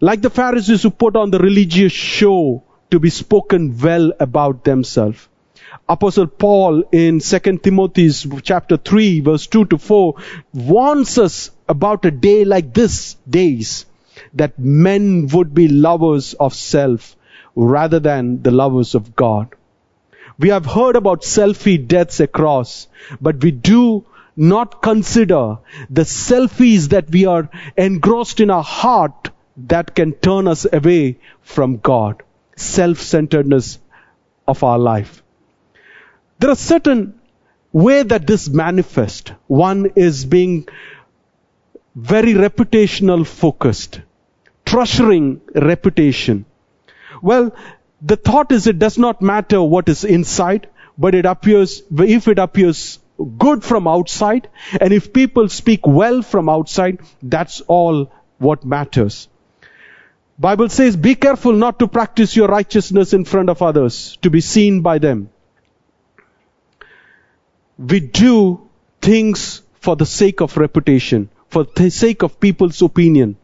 Like 0.00 0.22
the 0.22 0.30
Pharisees 0.30 0.82
who 0.82 0.90
put 0.90 1.16
on 1.16 1.30
the 1.30 1.38
religious 1.38 1.92
show 1.92 2.62
to 2.90 3.00
be 3.00 3.10
spoken 3.10 3.76
well 3.78 4.12
about 4.20 4.64
themselves. 4.64 5.28
Apostle 5.88 6.26
Paul 6.26 6.84
in 6.92 7.20
2 7.20 7.38
Timothy 7.58 8.10
chapter 8.42 8.76
3 8.76 9.20
verse 9.20 9.46
2 9.46 9.64
to 9.66 9.78
4 9.78 10.14
warns 10.52 11.18
us 11.18 11.50
about 11.68 12.04
a 12.04 12.10
day 12.10 12.44
like 12.44 12.72
this 12.72 13.14
days 13.28 13.86
that 14.34 14.58
men 14.58 15.28
would 15.28 15.54
be 15.54 15.68
lovers 15.68 16.34
of 16.34 16.54
self 16.54 17.16
rather 17.54 17.98
than 17.98 18.42
the 18.42 18.50
lovers 18.50 18.94
of 18.94 19.14
God. 19.16 19.54
We 20.38 20.50
have 20.50 20.66
heard 20.66 20.96
about 20.96 21.22
selfie 21.22 21.86
deaths 21.86 22.20
across, 22.20 22.86
but 23.20 23.42
we 23.42 23.50
do 23.50 24.04
not 24.36 24.80
consider 24.82 25.58
the 25.90 26.02
selfies 26.02 26.90
that 26.90 27.10
we 27.10 27.26
are 27.26 27.50
engrossed 27.76 28.38
in 28.38 28.50
our 28.50 28.62
heart 28.62 29.30
that 29.56 29.96
can 29.96 30.12
turn 30.12 30.46
us 30.46 30.64
away 30.72 31.18
from 31.42 31.78
God. 31.78 32.22
Self-centeredness 32.56 33.80
of 34.46 34.62
our 34.62 34.78
life. 34.78 35.22
There 36.38 36.50
are 36.50 36.56
certain 36.56 37.18
way 37.72 38.04
that 38.04 38.26
this 38.26 38.48
manifests. 38.48 39.32
One 39.48 39.92
is 39.96 40.24
being 40.24 40.68
very 41.96 42.34
reputational 42.34 43.26
focused, 43.26 44.00
treasuring 44.68 45.40
reputation. 45.54 46.44
Well, 47.22 47.56
the 48.02 48.16
thought 48.16 48.52
is 48.52 48.66
it 48.66 48.78
does 48.78 48.98
not 48.98 49.22
matter 49.22 49.62
what 49.62 49.88
is 49.88 50.04
inside, 50.04 50.68
but 50.98 51.14
it 51.14 51.24
appears, 51.24 51.82
if 51.90 52.28
it 52.28 52.38
appears 52.38 52.98
good 53.38 53.64
from 53.64 53.88
outside, 53.88 54.48
and 54.80 54.92
if 54.92 55.12
people 55.12 55.48
speak 55.48 55.86
well 55.86 56.20
from 56.20 56.50
outside, 56.50 57.00
that's 57.22 57.62
all 57.62 58.12
what 58.36 58.64
matters. 58.64 59.28
Bible 60.38 60.68
says, 60.68 60.96
be 60.96 61.14
careful 61.14 61.52
not 61.52 61.78
to 61.78 61.88
practice 61.88 62.36
your 62.36 62.48
righteousness 62.48 63.12
in 63.12 63.24
front 63.24 63.48
of 63.48 63.62
others, 63.62 64.18
to 64.22 64.30
be 64.30 64.42
seen 64.42 64.82
by 64.82 64.98
them. 64.98 65.30
We 67.78 68.00
do 68.00 68.68
things 69.00 69.62
for 69.80 69.96
the 69.96 70.06
sake 70.06 70.42
of 70.42 70.58
reputation, 70.58 71.30
for 71.48 71.64
the 71.64 71.90
sake 71.90 72.22
of 72.22 72.38
people's 72.38 72.82
opinion. 72.82 73.37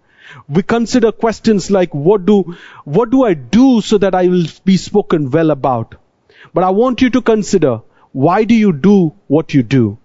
We 0.48 0.62
consider 0.62 1.12
questions 1.12 1.70
like, 1.70 1.94
what 1.94 2.26
do, 2.26 2.56
what 2.84 3.10
do 3.10 3.24
I 3.24 3.34
do 3.34 3.80
so 3.80 3.98
that 3.98 4.14
I 4.14 4.28
will 4.28 4.46
be 4.64 4.76
spoken 4.76 5.30
well 5.30 5.50
about? 5.50 5.94
But 6.52 6.64
I 6.64 6.70
want 6.70 7.02
you 7.02 7.10
to 7.10 7.22
consider, 7.22 7.82
why 8.12 8.44
do 8.44 8.54
you 8.54 8.72
do 8.72 9.14
what 9.26 9.54
you 9.54 9.62
do? 9.62 9.98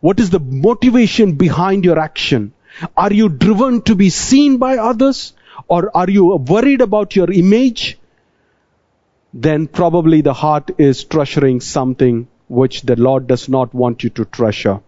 What 0.00 0.18
is 0.18 0.30
the 0.30 0.40
motivation 0.40 1.34
behind 1.36 1.84
your 1.84 1.98
action? 1.98 2.52
Are 2.96 3.12
you 3.12 3.28
driven 3.28 3.82
to 3.82 3.94
be 3.94 4.10
seen 4.10 4.58
by 4.58 4.78
others? 4.78 5.32
Or 5.68 5.96
are 5.96 6.10
you 6.10 6.36
worried 6.36 6.80
about 6.80 7.14
your 7.14 7.30
image? 7.30 7.98
Then 9.32 9.66
probably 9.66 10.20
the 10.20 10.34
heart 10.34 10.72
is 10.78 11.04
treasuring 11.04 11.60
something 11.60 12.28
which 12.48 12.82
the 12.82 12.96
Lord 12.96 13.26
does 13.26 13.48
not 13.48 13.72
want 13.72 14.02
you 14.02 14.10
to 14.10 14.24
treasure. 14.24 14.80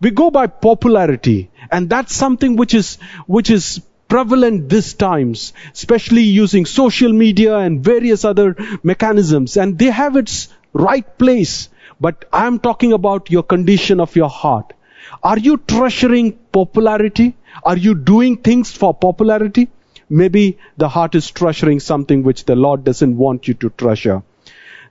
We 0.00 0.10
go 0.10 0.30
by 0.30 0.48
popularity, 0.48 1.50
and 1.70 1.88
that's 1.88 2.14
something 2.14 2.56
which 2.56 2.74
is, 2.74 2.96
which 3.26 3.50
is 3.50 3.80
prevalent 4.12 4.68
these 4.68 4.92
times, 4.92 5.54
especially 5.72 6.22
using 6.22 6.66
social 6.66 7.12
media 7.12 7.56
and 7.56 7.82
various 7.82 8.26
other 8.26 8.48
mechanisms, 8.82 9.56
and 9.56 9.78
they 9.78 9.90
have 9.98 10.16
its 10.16 10.48
right 10.74 11.16
place. 11.18 11.70
But 11.98 12.26
I'm 12.30 12.58
talking 12.58 12.92
about 12.92 13.30
your 13.30 13.42
condition 13.42 14.00
of 14.00 14.14
your 14.14 14.28
heart. 14.28 14.74
Are 15.22 15.38
you 15.38 15.56
treasuring 15.56 16.32
popularity? 16.58 17.34
Are 17.64 17.76
you 17.76 17.94
doing 17.94 18.36
things 18.36 18.70
for 18.70 18.92
popularity? 18.92 19.68
Maybe 20.10 20.58
the 20.76 20.90
heart 20.90 21.14
is 21.14 21.30
treasuring 21.30 21.80
something 21.80 22.22
which 22.22 22.44
the 22.44 22.56
Lord 22.56 22.84
doesn't 22.84 23.16
want 23.16 23.48
you 23.48 23.54
to 23.54 23.70
treasure. 23.70 24.22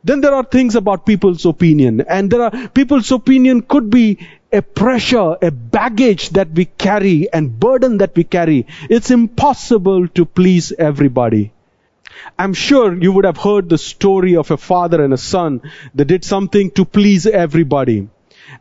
Then 0.03 0.21
there 0.21 0.33
are 0.33 0.43
things 0.43 0.75
about 0.75 1.05
people's 1.05 1.45
opinion, 1.45 2.01
and 2.09 2.31
there 2.31 2.41
are 2.41 2.69
people's 2.69 3.11
opinion 3.11 3.61
could 3.61 3.91
be 3.91 4.17
a 4.51 4.61
pressure, 4.61 5.37
a 5.41 5.51
baggage 5.51 6.29
that 6.31 6.51
we 6.51 6.65
carry 6.65 7.31
and 7.31 7.59
burden 7.59 7.99
that 7.99 8.15
we 8.15 8.23
carry. 8.23 8.67
It's 8.89 9.11
impossible 9.11 10.07
to 10.09 10.25
please 10.25 10.71
everybody. 10.71 11.53
I'm 12.37 12.53
sure 12.53 12.93
you 12.93 13.11
would 13.13 13.25
have 13.25 13.37
heard 13.37 13.69
the 13.69 13.77
story 13.77 14.35
of 14.35 14.51
a 14.51 14.57
father 14.57 15.03
and 15.03 15.13
a 15.13 15.17
son 15.17 15.61
that 15.95 16.05
did 16.05 16.23
something 16.23 16.71
to 16.71 16.85
please 16.85 17.25
everybody. 17.25 18.09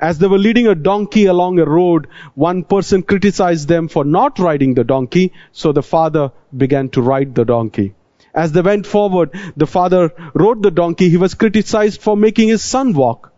As 0.01 0.19
they 0.19 0.29
were 0.29 0.39
leading 0.39 0.69
a 0.69 0.75
donkey 0.75 1.27
along 1.27 1.59
a 1.59 1.65
road, 1.65 2.07
one 2.35 2.63
person 2.63 3.03
criticized 3.03 3.67
them 3.67 3.89
for 3.89 4.05
not 4.05 4.39
riding 4.39 4.75
the 4.75 4.85
donkey, 4.85 5.33
so 5.53 5.73
the 5.73 5.83
father 5.83 6.31
began 6.57 6.89
to 6.91 7.03
ride 7.03 7.35
the 7.35 7.45
donkey. 7.45 7.95
As 8.33 8.53
they 8.53 8.61
went 8.61 8.87
forward, 8.87 9.31
the 9.57 9.67
father 9.67 10.13
rode 10.35 10.63
the 10.63 10.71
donkey. 10.71 11.09
He 11.09 11.17
was 11.17 11.35
criticized 11.35 12.01
for 12.01 12.17
making 12.17 12.49
his 12.49 12.63
son 12.63 12.93
walk. 12.93 13.30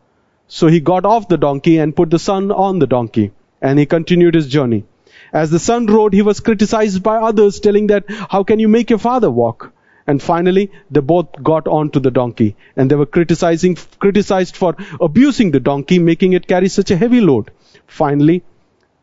So 0.54 0.66
he 0.66 0.80
got 0.80 1.06
off 1.06 1.28
the 1.28 1.38
donkey 1.38 1.78
and 1.78 1.96
put 1.96 2.10
the 2.10 2.18
son 2.18 2.50
on 2.52 2.78
the 2.78 2.86
donkey. 2.86 3.30
And 3.62 3.78
he 3.78 3.86
continued 3.86 4.34
his 4.34 4.48
journey. 4.48 4.84
As 5.32 5.50
the 5.50 5.58
son 5.58 5.86
rode, 5.86 6.12
he 6.12 6.20
was 6.20 6.40
criticized 6.40 7.02
by 7.02 7.16
others, 7.16 7.58
telling 7.58 7.86
that, 7.86 8.04
how 8.28 8.42
can 8.44 8.58
you 8.58 8.68
make 8.68 8.90
your 8.90 8.98
father 8.98 9.30
walk? 9.30 9.72
And 10.06 10.22
finally, 10.22 10.70
they 10.90 11.00
both 11.00 11.42
got 11.42 11.66
onto 11.66 12.00
the 12.00 12.10
donkey. 12.10 12.54
And 12.76 12.90
they 12.90 12.96
were 12.96 13.06
criticizing, 13.06 13.78
criticized 13.98 14.56
for 14.56 14.76
abusing 15.00 15.52
the 15.52 15.60
donkey, 15.60 15.98
making 15.98 16.34
it 16.34 16.46
carry 16.46 16.68
such 16.68 16.90
a 16.90 16.98
heavy 16.98 17.22
load. 17.22 17.50
Finally, 17.86 18.42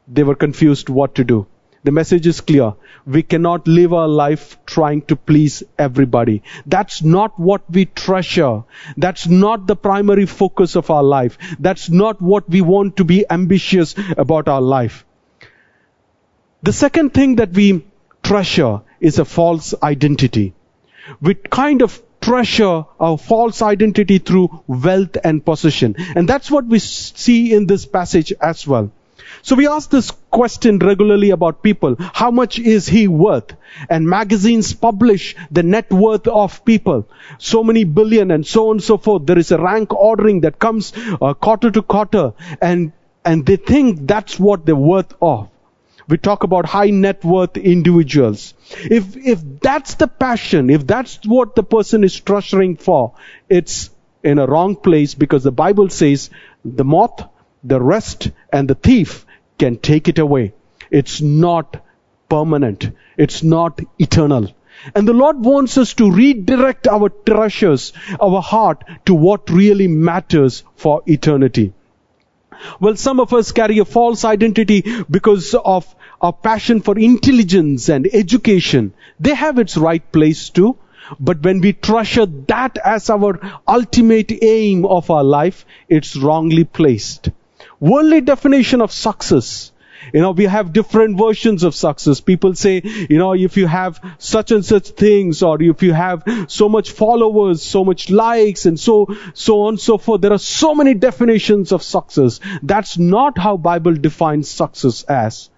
they 0.08 0.22
were 0.22 0.36
confused 0.36 0.88
what 0.90 1.16
to 1.16 1.24
do. 1.24 1.48
The 1.84 1.92
message 1.92 2.28
is 2.28 2.42
clear. 2.42 2.74
We 3.06 3.24
cannot 3.24 3.68
live 3.68 3.94
our 3.94 4.08
life 4.08 4.58
trying 4.66 5.04
to 5.04 5.16
please 5.16 5.64
everybody. 5.78 6.44
That's 6.66 7.02
not 7.02 7.40
what 7.40 7.62
we 7.72 7.86
treasure. 7.86 8.64
That's 8.98 9.28
not 9.28 9.66
the 9.66 9.78
primary 9.78 10.26
focus 10.26 10.76
of 10.76 10.90
our 10.90 11.04
life. 11.04 11.38
That's 11.58 11.90
not 11.90 12.22
what 12.22 12.50
we 12.50 12.62
want 12.62 12.98
to 12.98 13.06
be 13.06 13.26
ambitious 13.30 13.96
about 14.18 14.50
our 14.50 14.62
life. 14.62 15.06
The 16.64 16.74
second 16.74 17.14
thing 17.14 17.38
that 17.38 17.54
we 17.54 17.86
treasure 18.24 18.82
is 19.00 19.18
a 19.18 19.26
false 19.26 19.74
identity. 19.82 20.54
We 21.22 21.36
kind 21.36 21.82
of 21.82 22.02
treasure 22.20 22.86
our 23.00 23.18
false 23.18 23.62
identity 23.62 24.18
through 24.18 24.64
wealth 24.68 25.18
and 25.24 25.44
possession. 25.46 25.96
And 25.98 26.28
that's 26.28 26.52
what 26.52 26.66
we 26.66 26.80
see 26.80 27.54
in 27.54 27.68
this 27.68 27.86
passage 27.86 28.34
as 28.42 28.68
well. 28.68 28.92
So 29.42 29.56
we 29.56 29.68
ask 29.68 29.90
this 29.90 30.12
question 30.32 30.80
regularly 30.80 31.30
about 31.30 31.64
people. 31.64 31.96
How 32.00 32.32
much 32.32 32.60
is 32.60 32.88
he 32.88 33.08
worth? 33.08 33.54
And 33.90 34.08
magazines 34.08 34.74
publish 34.74 35.36
the 35.52 35.64
net 35.64 35.92
worth 35.92 36.28
of 36.28 36.64
people. 36.66 37.08
So 37.38 37.64
many 37.64 37.84
billion 37.84 38.32
and 38.32 38.46
so 38.46 38.70
on 38.70 38.78
and 38.78 38.84
so 38.84 38.98
forth. 38.98 39.26
There 39.26 39.38
is 39.38 39.52
a 39.52 39.62
rank 39.62 39.94
ordering 39.94 40.42
that 40.42 40.60
comes 40.60 40.94
uh, 41.22 41.34
quarter 41.34 41.72
to 41.72 41.82
quarter 41.82 42.34
and, 42.62 42.92
and 43.24 43.46
they 43.46 43.56
think 43.56 44.08
that's 44.08 44.40
what 44.40 44.66
they're 44.66 44.76
worth 44.76 45.14
of. 45.22 45.50
We 46.08 46.18
talk 46.18 46.44
about 46.44 46.66
high 46.66 46.90
net 46.90 47.24
worth 47.24 47.56
individuals. 47.56 48.56
If, 48.82 49.16
if 49.16 49.42
that's 49.62 49.94
the 49.94 50.08
passion, 50.08 50.72
if 50.72 50.88
that's 50.88 51.20
what 51.24 51.56
the 51.56 51.62
person 51.62 52.04
is 52.04 52.20
treasuring 52.20 52.78
for, 52.78 53.14
it's 53.48 53.92
in 54.24 54.40
a 54.40 54.48
wrong 54.48 54.76
place 54.76 55.14
because 55.14 55.44
the 55.44 55.52
Bible 55.52 55.90
says 55.90 56.32
the 56.66 56.84
moth, 56.84 57.30
the 57.64 57.82
rest, 57.82 58.32
and 58.52 58.70
the 58.70 58.76
thief 58.76 59.26
can 59.58 59.78
take 59.78 60.08
it 60.08 60.20
away. 60.20 60.54
It's 60.92 61.22
not 61.22 61.84
permanent. 62.30 62.92
It's 63.18 63.44
not 63.44 63.82
eternal. 63.98 64.54
And 64.96 65.08
the 65.08 65.14
Lord 65.14 65.44
wants 65.44 65.78
us 65.78 65.94
to 65.96 66.10
redirect 66.10 66.88
our 66.88 67.10
treasures, 67.10 67.92
our 68.22 68.42
heart 68.42 68.84
to 69.06 69.14
what 69.14 69.50
really 69.50 69.88
matters 69.88 70.64
for 70.76 71.04
eternity. 71.06 71.74
Well, 72.80 72.96
some 72.96 73.20
of 73.20 73.34
us 73.34 73.52
carry 73.52 73.80
a 73.80 73.86
false 73.86 74.24
identity 74.24 74.84
because 75.10 75.54
of 75.54 75.94
our 76.22 76.34
passion 76.34 76.82
for 76.82 76.98
intelligence 76.98 77.90
and 77.90 78.08
education. 78.12 78.94
They 79.20 79.34
have 79.34 79.60
its 79.60 79.78
right 79.78 80.12
place 80.12 80.50
too. 80.50 80.78
But 81.20 81.42
when 81.42 81.60
we 81.62 81.74
treasure 81.74 82.28
that 82.48 82.78
as 82.78 83.10
our 83.10 83.40
ultimate 83.68 84.32
aim 84.44 84.86
of 84.86 85.10
our 85.10 85.24
life, 85.24 85.66
it's 85.88 86.16
wrongly 86.16 86.64
placed. 86.64 87.30
Worldly 87.80 88.22
definition 88.22 88.82
of 88.82 88.92
success. 88.92 89.72
You 90.14 90.22
know, 90.22 90.32
we 90.32 90.46
have 90.46 90.74
different 90.74 91.18
versions 91.18 91.64
of 91.64 91.76
success. 91.76 92.22
People 92.22 92.56
say, 92.56 92.82
you 92.84 93.18
know, 93.18 93.34
if 93.34 93.58
you 93.58 93.68
have 93.68 94.00
such 94.18 94.52
and 94.52 94.66
such 94.66 94.90
things, 94.90 95.44
or 95.44 95.62
if 95.62 95.84
you 95.84 95.94
have 95.94 96.24
so 96.48 96.70
much 96.70 96.92
followers, 96.92 97.62
so 97.62 97.84
much 97.84 98.10
likes, 98.10 98.66
and 98.66 98.80
so, 98.80 99.08
so 99.34 99.62
on, 99.62 99.78
so 99.78 99.98
forth. 99.98 100.22
There 100.22 100.34
are 100.34 100.40
so 100.40 100.74
many 100.74 100.94
definitions 100.94 101.72
of 101.72 101.84
success. 101.84 102.40
That's 102.64 102.98
not 102.98 103.38
how 103.38 103.58
Bible 103.58 103.94
defines 103.94 104.50
success 104.50 105.04
as. 105.04 105.50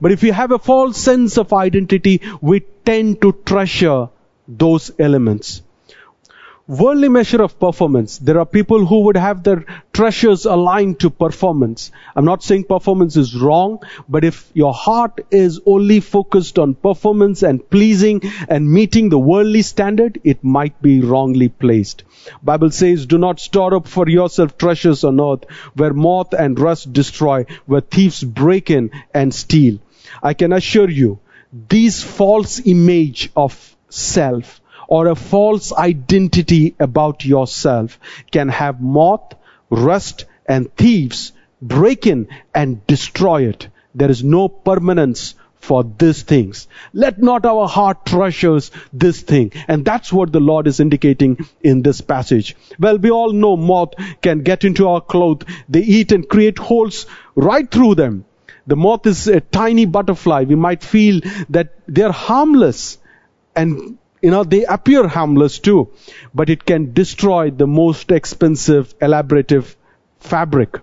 But 0.00 0.12
if 0.12 0.22
you 0.22 0.32
have 0.32 0.52
a 0.52 0.58
false 0.58 0.98
sense 0.98 1.38
of 1.38 1.52
identity, 1.52 2.20
we 2.40 2.60
tend 2.60 3.22
to 3.22 3.32
treasure 3.32 4.08
those 4.48 4.90
elements. 4.98 5.62
Worldly 6.66 7.08
measure 7.08 7.42
of 7.42 7.58
performance. 7.58 8.18
There 8.18 8.38
are 8.38 8.46
people 8.46 8.86
who 8.86 9.00
would 9.00 9.16
have 9.16 9.42
their 9.42 9.64
treasures 9.92 10.44
aligned 10.44 11.00
to 11.00 11.10
performance. 11.10 11.90
I'm 12.14 12.24
not 12.24 12.42
saying 12.42 12.64
performance 12.64 13.16
is 13.16 13.34
wrong, 13.36 13.80
but 14.08 14.24
if 14.24 14.50
your 14.54 14.72
heart 14.72 15.20
is 15.30 15.60
only 15.66 16.00
focused 16.00 16.58
on 16.58 16.74
performance 16.74 17.42
and 17.42 17.68
pleasing 17.68 18.22
and 18.48 18.70
meeting 18.70 19.08
the 19.08 19.18
worldly 19.18 19.62
standard, 19.62 20.20
it 20.24 20.44
might 20.44 20.80
be 20.80 21.00
wrongly 21.00 21.48
placed. 21.48 22.04
Bible 22.42 22.70
says, 22.70 23.06
do 23.06 23.18
not 23.18 23.40
store 23.40 23.74
up 23.74 23.88
for 23.88 24.08
yourself 24.08 24.56
treasures 24.56 25.02
on 25.02 25.20
earth 25.20 25.44
where 25.74 25.92
moth 25.92 26.32
and 26.32 26.58
rust 26.58 26.92
destroy, 26.92 27.44
where 27.66 27.80
thieves 27.80 28.22
break 28.22 28.70
in 28.70 28.90
and 29.12 29.34
steal. 29.34 29.78
I 30.22 30.34
can 30.34 30.52
assure 30.52 30.88
you, 30.90 31.18
these 31.68 32.02
false 32.02 32.60
image 32.64 33.30
of 33.36 33.76
self 33.88 34.61
or 34.92 35.06
a 35.06 35.14
false 35.14 35.72
identity 35.72 36.74
about 36.78 37.24
yourself 37.24 37.98
can 38.30 38.50
have 38.50 38.82
moth, 38.82 39.32
rust, 39.70 40.26
and 40.44 40.74
thieves 40.76 41.32
break 41.62 42.06
in 42.06 42.28
and 42.54 42.86
destroy 42.86 43.48
it. 43.48 43.68
There 43.94 44.10
is 44.10 44.22
no 44.22 44.48
permanence 44.50 45.34
for 45.54 45.82
these 45.82 46.20
things. 46.24 46.68
Let 46.92 47.22
not 47.22 47.46
our 47.46 47.66
heart 47.68 48.04
treasures 48.04 48.70
this 48.92 49.22
thing. 49.22 49.52
And 49.66 49.82
that's 49.82 50.12
what 50.12 50.30
the 50.30 50.40
Lord 50.40 50.66
is 50.66 50.78
indicating 50.78 51.38
in 51.62 51.80
this 51.80 52.02
passage. 52.02 52.54
Well, 52.78 52.98
we 52.98 53.10
all 53.10 53.32
know 53.32 53.56
moth 53.56 53.94
can 54.20 54.42
get 54.42 54.62
into 54.62 54.88
our 54.88 55.00
clothes. 55.00 55.46
They 55.70 55.80
eat 55.80 56.12
and 56.12 56.28
create 56.28 56.58
holes 56.58 57.06
right 57.34 57.70
through 57.70 57.94
them. 57.94 58.26
The 58.66 58.76
moth 58.76 59.06
is 59.06 59.26
a 59.26 59.40
tiny 59.40 59.86
butterfly. 59.86 60.44
We 60.44 60.54
might 60.56 60.84
feel 60.84 61.22
that 61.48 61.72
they're 61.88 62.12
harmless 62.12 62.98
and 63.56 63.98
you 64.22 64.30
know, 64.30 64.44
they 64.44 64.64
appear 64.64 65.06
harmless 65.08 65.58
too, 65.58 65.90
but 66.32 66.48
it 66.48 66.64
can 66.64 66.92
destroy 66.92 67.50
the 67.50 67.66
most 67.66 68.10
expensive, 68.12 68.96
elaborative 69.00 69.74
fabric. 70.20 70.78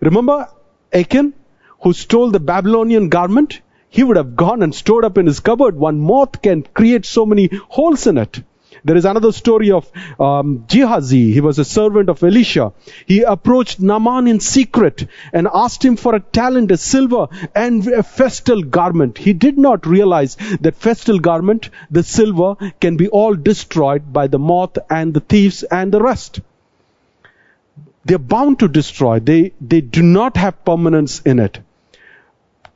Remember 0.00 0.48
Achan, 0.92 1.34
who 1.82 1.92
stole 1.92 2.30
the 2.30 2.40
Babylonian 2.40 3.08
garment? 3.10 3.60
He 3.90 4.04
would 4.04 4.16
have 4.16 4.36
gone 4.36 4.62
and 4.62 4.74
stored 4.74 5.04
up 5.04 5.18
in 5.18 5.26
his 5.26 5.40
cupboard. 5.40 5.76
One 5.76 6.00
moth 6.00 6.42
can 6.42 6.62
create 6.62 7.06
so 7.06 7.24
many 7.26 7.50
holes 7.68 8.06
in 8.06 8.18
it. 8.18 8.42
There 8.84 8.96
is 8.96 9.04
another 9.04 9.32
story 9.32 9.70
of 9.70 9.90
um. 10.20 10.64
He 10.70 11.40
was 11.40 11.58
a 11.58 11.64
servant 11.64 12.08
of 12.08 12.22
Elisha. 12.22 12.72
He 13.06 13.22
approached 13.22 13.80
Naaman 13.80 14.28
in 14.28 14.40
secret 14.40 15.06
and 15.32 15.48
asked 15.52 15.84
him 15.84 15.96
for 15.96 16.14
a 16.14 16.20
talent, 16.20 16.70
a 16.70 16.76
silver, 16.76 17.28
and 17.54 17.86
a 17.88 18.02
festal 18.02 18.62
garment. 18.62 19.18
He 19.18 19.32
did 19.32 19.58
not 19.58 19.86
realize 19.86 20.36
that 20.60 20.76
festal 20.76 21.18
garment, 21.18 21.70
the 21.90 22.02
silver, 22.02 22.54
can 22.80 22.96
be 22.96 23.08
all 23.08 23.34
destroyed 23.34 24.12
by 24.12 24.26
the 24.26 24.38
moth 24.38 24.78
and 24.88 25.14
the 25.14 25.20
thieves 25.20 25.62
and 25.64 25.92
the 25.92 26.00
rest. 26.00 26.40
They're 28.04 28.18
bound 28.18 28.60
to 28.60 28.68
destroy. 28.68 29.20
They, 29.20 29.52
they 29.60 29.80
do 29.80 30.02
not 30.02 30.36
have 30.36 30.64
permanence 30.64 31.20
in 31.20 31.38
it. 31.38 31.58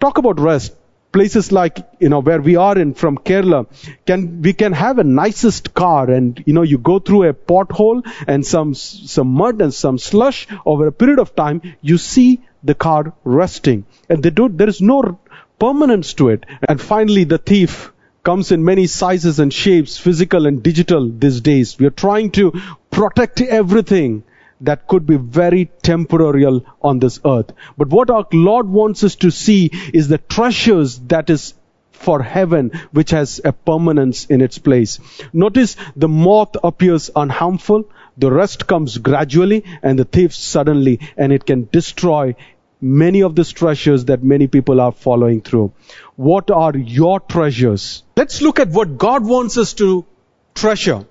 Talk 0.01 0.19
about 0.19 0.41
rest 0.41 0.75
places 1.13 1.53
like 1.53 1.79
you 2.01 2.09
know 2.09 2.21
where 2.21 2.41
we 2.41 2.57
are 2.57 2.77
in 2.79 2.95
from 2.95 3.19
Kerala 3.19 3.67
can 4.07 4.43
we 4.43 4.53
can 4.53 4.73
have 4.73 4.99
a 4.99 5.05
nicest 5.05 5.75
car 5.75 6.11
and 6.11 6.43
you 6.47 6.53
know 6.53 6.63
you 6.63 6.79
go 6.79 6.99
through 6.99 7.25
a 7.29 7.35
pothole 7.35 8.03
and 8.27 8.47
some 8.47 8.75
some 8.75 9.29
mud 9.29 9.61
and 9.61 9.75
some 9.75 9.99
slush 9.99 10.47
over 10.65 10.87
a 10.87 10.93
period 10.93 11.19
of 11.19 11.35
time 11.37 11.61
you 11.81 11.99
see 11.99 12.41
the 12.63 12.75
car 12.75 13.13
rusting. 13.25 13.85
And 14.09 14.23
they 14.23 14.31
don't 14.31 14.57
there 14.57 14.69
is 14.69 14.81
no 14.81 15.19
permanence 15.59 16.15
to 16.15 16.29
it. 16.31 16.45
And 16.69 16.81
finally 16.81 17.25
the 17.25 17.39
thief 17.39 17.93
comes 18.25 18.53
in 18.53 18.65
many 18.65 18.87
sizes 18.87 19.41
and 19.41 19.53
shapes 19.53 19.99
physical 19.99 20.47
and 20.47 20.63
digital 20.63 21.11
these 21.11 21.41
days. 21.41 21.79
We 21.79 21.87
are 21.87 21.99
trying 22.05 22.31
to 22.33 22.53
protect 22.91 23.41
everything 23.41 24.23
that 24.63 24.87
could 24.87 25.07
be 25.07 25.17
very 25.17 25.67
temporal 25.83 26.65
on 26.81 26.99
this 26.99 27.21
earth. 27.25 27.53
But 27.77 27.89
what 27.89 28.11
our 28.11 28.27
Lord 28.33 28.69
wants 28.69 29.05
us 29.05 29.17
to 29.17 29.31
see 29.31 29.71
is 29.93 30.09
the 30.09 30.19
treasures 30.19 30.99
that 31.09 31.31
is 31.31 31.55
for 31.91 32.23
heaven, 32.23 32.73
which 32.91 33.11
has 33.11 33.41
a 33.45 33.53
permanence 33.53 34.25
in 34.27 34.41
its 34.41 34.59
place. 34.59 34.99
Notice 35.33 35.77
the 35.95 36.09
moth 36.09 36.57
appears 36.63 37.11
unharmful, 37.15 37.85
the 38.17 38.31
rest 38.31 38.67
comes 38.67 38.99
gradually, 38.99 39.65
and 39.83 39.99
the 39.99 40.05
thief 40.05 40.35
suddenly, 40.35 41.01
and 41.17 41.33
it 41.33 41.47
can 41.47 41.69
destroy 41.71 42.35
many 42.81 43.23
of 43.23 43.37
these 43.37 43.53
treasures 43.53 44.07
that 44.07 44.25
many 44.25 44.49
people 44.49 44.81
are 44.81 44.93
following 44.93 45.41
through. 45.41 45.73
What 46.17 46.51
are 46.51 46.77
your 46.77 47.21
treasures? 47.21 48.03
Let's 48.17 48.43
look 48.43 48.59
at 48.59 48.69
what 48.69 48.99
God 48.99 49.25
wants 49.25 49.57
us 49.57 49.73
to 49.75 50.05
treasure. 50.55 51.07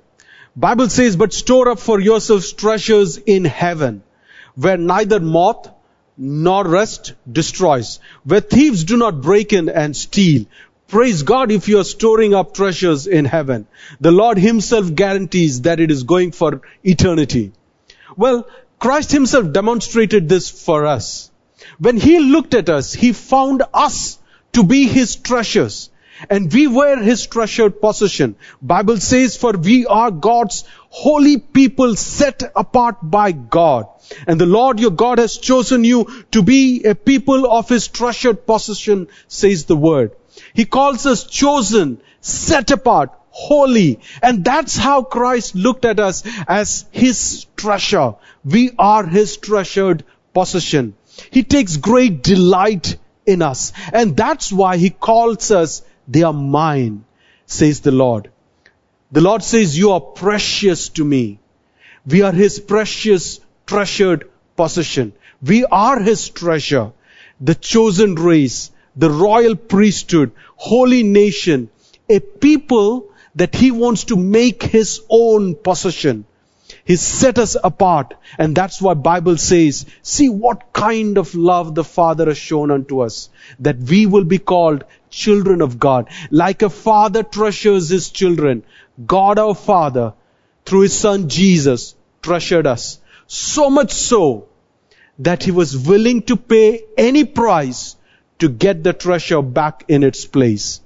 Bible 0.55 0.89
says, 0.89 1.15
but 1.15 1.33
store 1.33 1.69
up 1.69 1.79
for 1.79 1.99
yourselves 1.99 2.51
treasures 2.51 3.17
in 3.17 3.45
heaven, 3.45 4.03
where 4.55 4.77
neither 4.77 5.19
moth 5.19 5.69
nor 6.17 6.65
rust 6.65 7.13
destroys, 7.31 7.99
where 8.25 8.41
thieves 8.41 8.83
do 8.83 8.97
not 8.97 9.21
break 9.21 9.53
in 9.53 9.69
and 9.69 9.95
steal. 9.95 10.45
Praise 10.89 11.23
God 11.23 11.51
if 11.51 11.69
you 11.69 11.79
are 11.79 11.85
storing 11.85 12.33
up 12.33 12.53
treasures 12.53 13.07
in 13.07 13.23
heaven. 13.23 13.65
The 14.01 14.11
Lord 14.11 14.37
himself 14.37 14.93
guarantees 14.93 15.61
that 15.61 15.79
it 15.79 15.89
is 15.89 16.03
going 16.03 16.33
for 16.33 16.61
eternity. 16.83 17.53
Well, 18.17 18.45
Christ 18.77 19.13
himself 19.13 19.53
demonstrated 19.53 20.27
this 20.27 20.49
for 20.49 20.85
us. 20.85 21.31
When 21.79 21.95
he 21.95 22.19
looked 22.19 22.55
at 22.55 22.67
us, 22.67 22.91
he 22.91 23.13
found 23.13 23.63
us 23.73 24.19
to 24.51 24.63
be 24.63 24.85
his 24.85 25.15
treasures 25.15 25.90
and 26.29 26.51
we 26.51 26.67
were 26.67 26.97
his 26.97 27.25
treasured 27.27 27.81
possession. 27.81 28.35
Bible 28.61 28.97
says, 28.97 29.37
for 29.37 29.53
we 29.53 29.85
are 29.85 30.11
God's 30.11 30.63
holy 30.89 31.37
people 31.37 31.95
set 31.95 32.43
apart 32.55 32.97
by 33.01 33.31
God. 33.31 33.87
And 34.27 34.39
the 34.39 34.45
Lord 34.45 34.79
your 34.79 34.91
God 34.91 35.19
has 35.19 35.37
chosen 35.37 35.83
you 35.83 36.25
to 36.31 36.43
be 36.43 36.83
a 36.83 36.95
people 36.95 37.49
of 37.49 37.69
his 37.69 37.87
treasured 37.87 38.45
possession, 38.45 39.07
says 39.27 39.65
the 39.65 39.75
word. 39.75 40.11
He 40.53 40.65
calls 40.65 41.05
us 41.05 41.23
chosen, 41.25 42.01
set 42.19 42.71
apart, 42.71 43.11
holy. 43.29 43.99
And 44.21 44.43
that's 44.43 44.75
how 44.77 45.03
Christ 45.03 45.55
looked 45.55 45.85
at 45.85 45.99
us 45.99 46.23
as 46.47 46.85
his 46.91 47.45
treasure. 47.55 48.15
We 48.43 48.71
are 48.77 49.05
his 49.05 49.37
treasured 49.37 50.03
possession. 50.33 50.95
He 51.29 51.43
takes 51.43 51.77
great 51.77 52.23
delight 52.23 52.97
in 53.25 53.41
us. 53.41 53.71
And 53.93 54.17
that's 54.17 54.51
why 54.51 54.77
he 54.77 54.89
calls 54.89 55.51
us 55.51 55.83
they 56.07 56.23
are 56.23 56.33
mine, 56.33 57.05
says 57.45 57.81
the 57.81 57.91
Lord. 57.91 58.31
The 59.11 59.21
Lord 59.21 59.43
says, 59.43 59.77
you 59.77 59.91
are 59.91 60.01
precious 60.01 60.89
to 60.89 61.03
me. 61.03 61.39
We 62.05 62.21
are 62.21 62.31
His 62.31 62.59
precious, 62.59 63.39
treasured 63.65 64.29
possession. 64.55 65.13
We 65.41 65.65
are 65.65 65.99
His 65.99 66.29
treasure. 66.29 66.91
The 67.39 67.55
chosen 67.55 68.15
race, 68.15 68.71
the 68.95 69.09
royal 69.09 69.55
priesthood, 69.55 70.31
holy 70.55 71.03
nation, 71.03 71.69
a 72.09 72.19
people 72.19 73.09
that 73.35 73.55
He 73.55 73.71
wants 73.71 74.05
to 74.05 74.15
make 74.15 74.63
His 74.63 75.01
own 75.09 75.55
possession. 75.55 76.25
He 76.85 76.95
set 76.95 77.37
us 77.37 77.55
apart. 77.61 78.13
And 78.37 78.55
that's 78.55 78.81
why 78.81 78.93
Bible 78.93 79.37
says, 79.37 79.85
see 80.01 80.29
what 80.29 80.73
kind 80.73 81.17
of 81.17 81.35
love 81.35 81.75
the 81.75 81.83
Father 81.83 82.25
has 82.25 82.37
shown 82.37 82.71
unto 82.71 83.01
us. 83.01 83.29
That 83.59 83.77
we 83.77 84.05
will 84.05 84.23
be 84.23 84.39
called 84.39 84.83
children 85.11 85.61
of 85.61 85.79
God. 85.79 86.09
Like 86.31 86.63
a 86.63 86.69
father 86.69 87.23
treasures 87.23 87.89
his 87.89 88.09
children. 88.09 88.63
God 89.05 89.37
our 89.37 89.53
Father, 89.53 90.13
through 90.65 90.81
his 90.81 90.97
son 90.97 91.29
Jesus, 91.29 91.95
treasured 92.21 92.65
us. 92.65 92.99
So 93.27 93.69
much 93.69 93.91
so 93.91 94.47
that 95.19 95.43
he 95.43 95.51
was 95.51 95.77
willing 95.77 96.23
to 96.23 96.35
pay 96.35 96.83
any 96.97 97.25
price 97.25 97.95
to 98.39 98.49
get 98.49 98.83
the 98.83 98.93
treasure 98.93 99.41
back 99.41 99.83
in 99.87 100.03
its 100.03 100.25
place. 100.25 100.81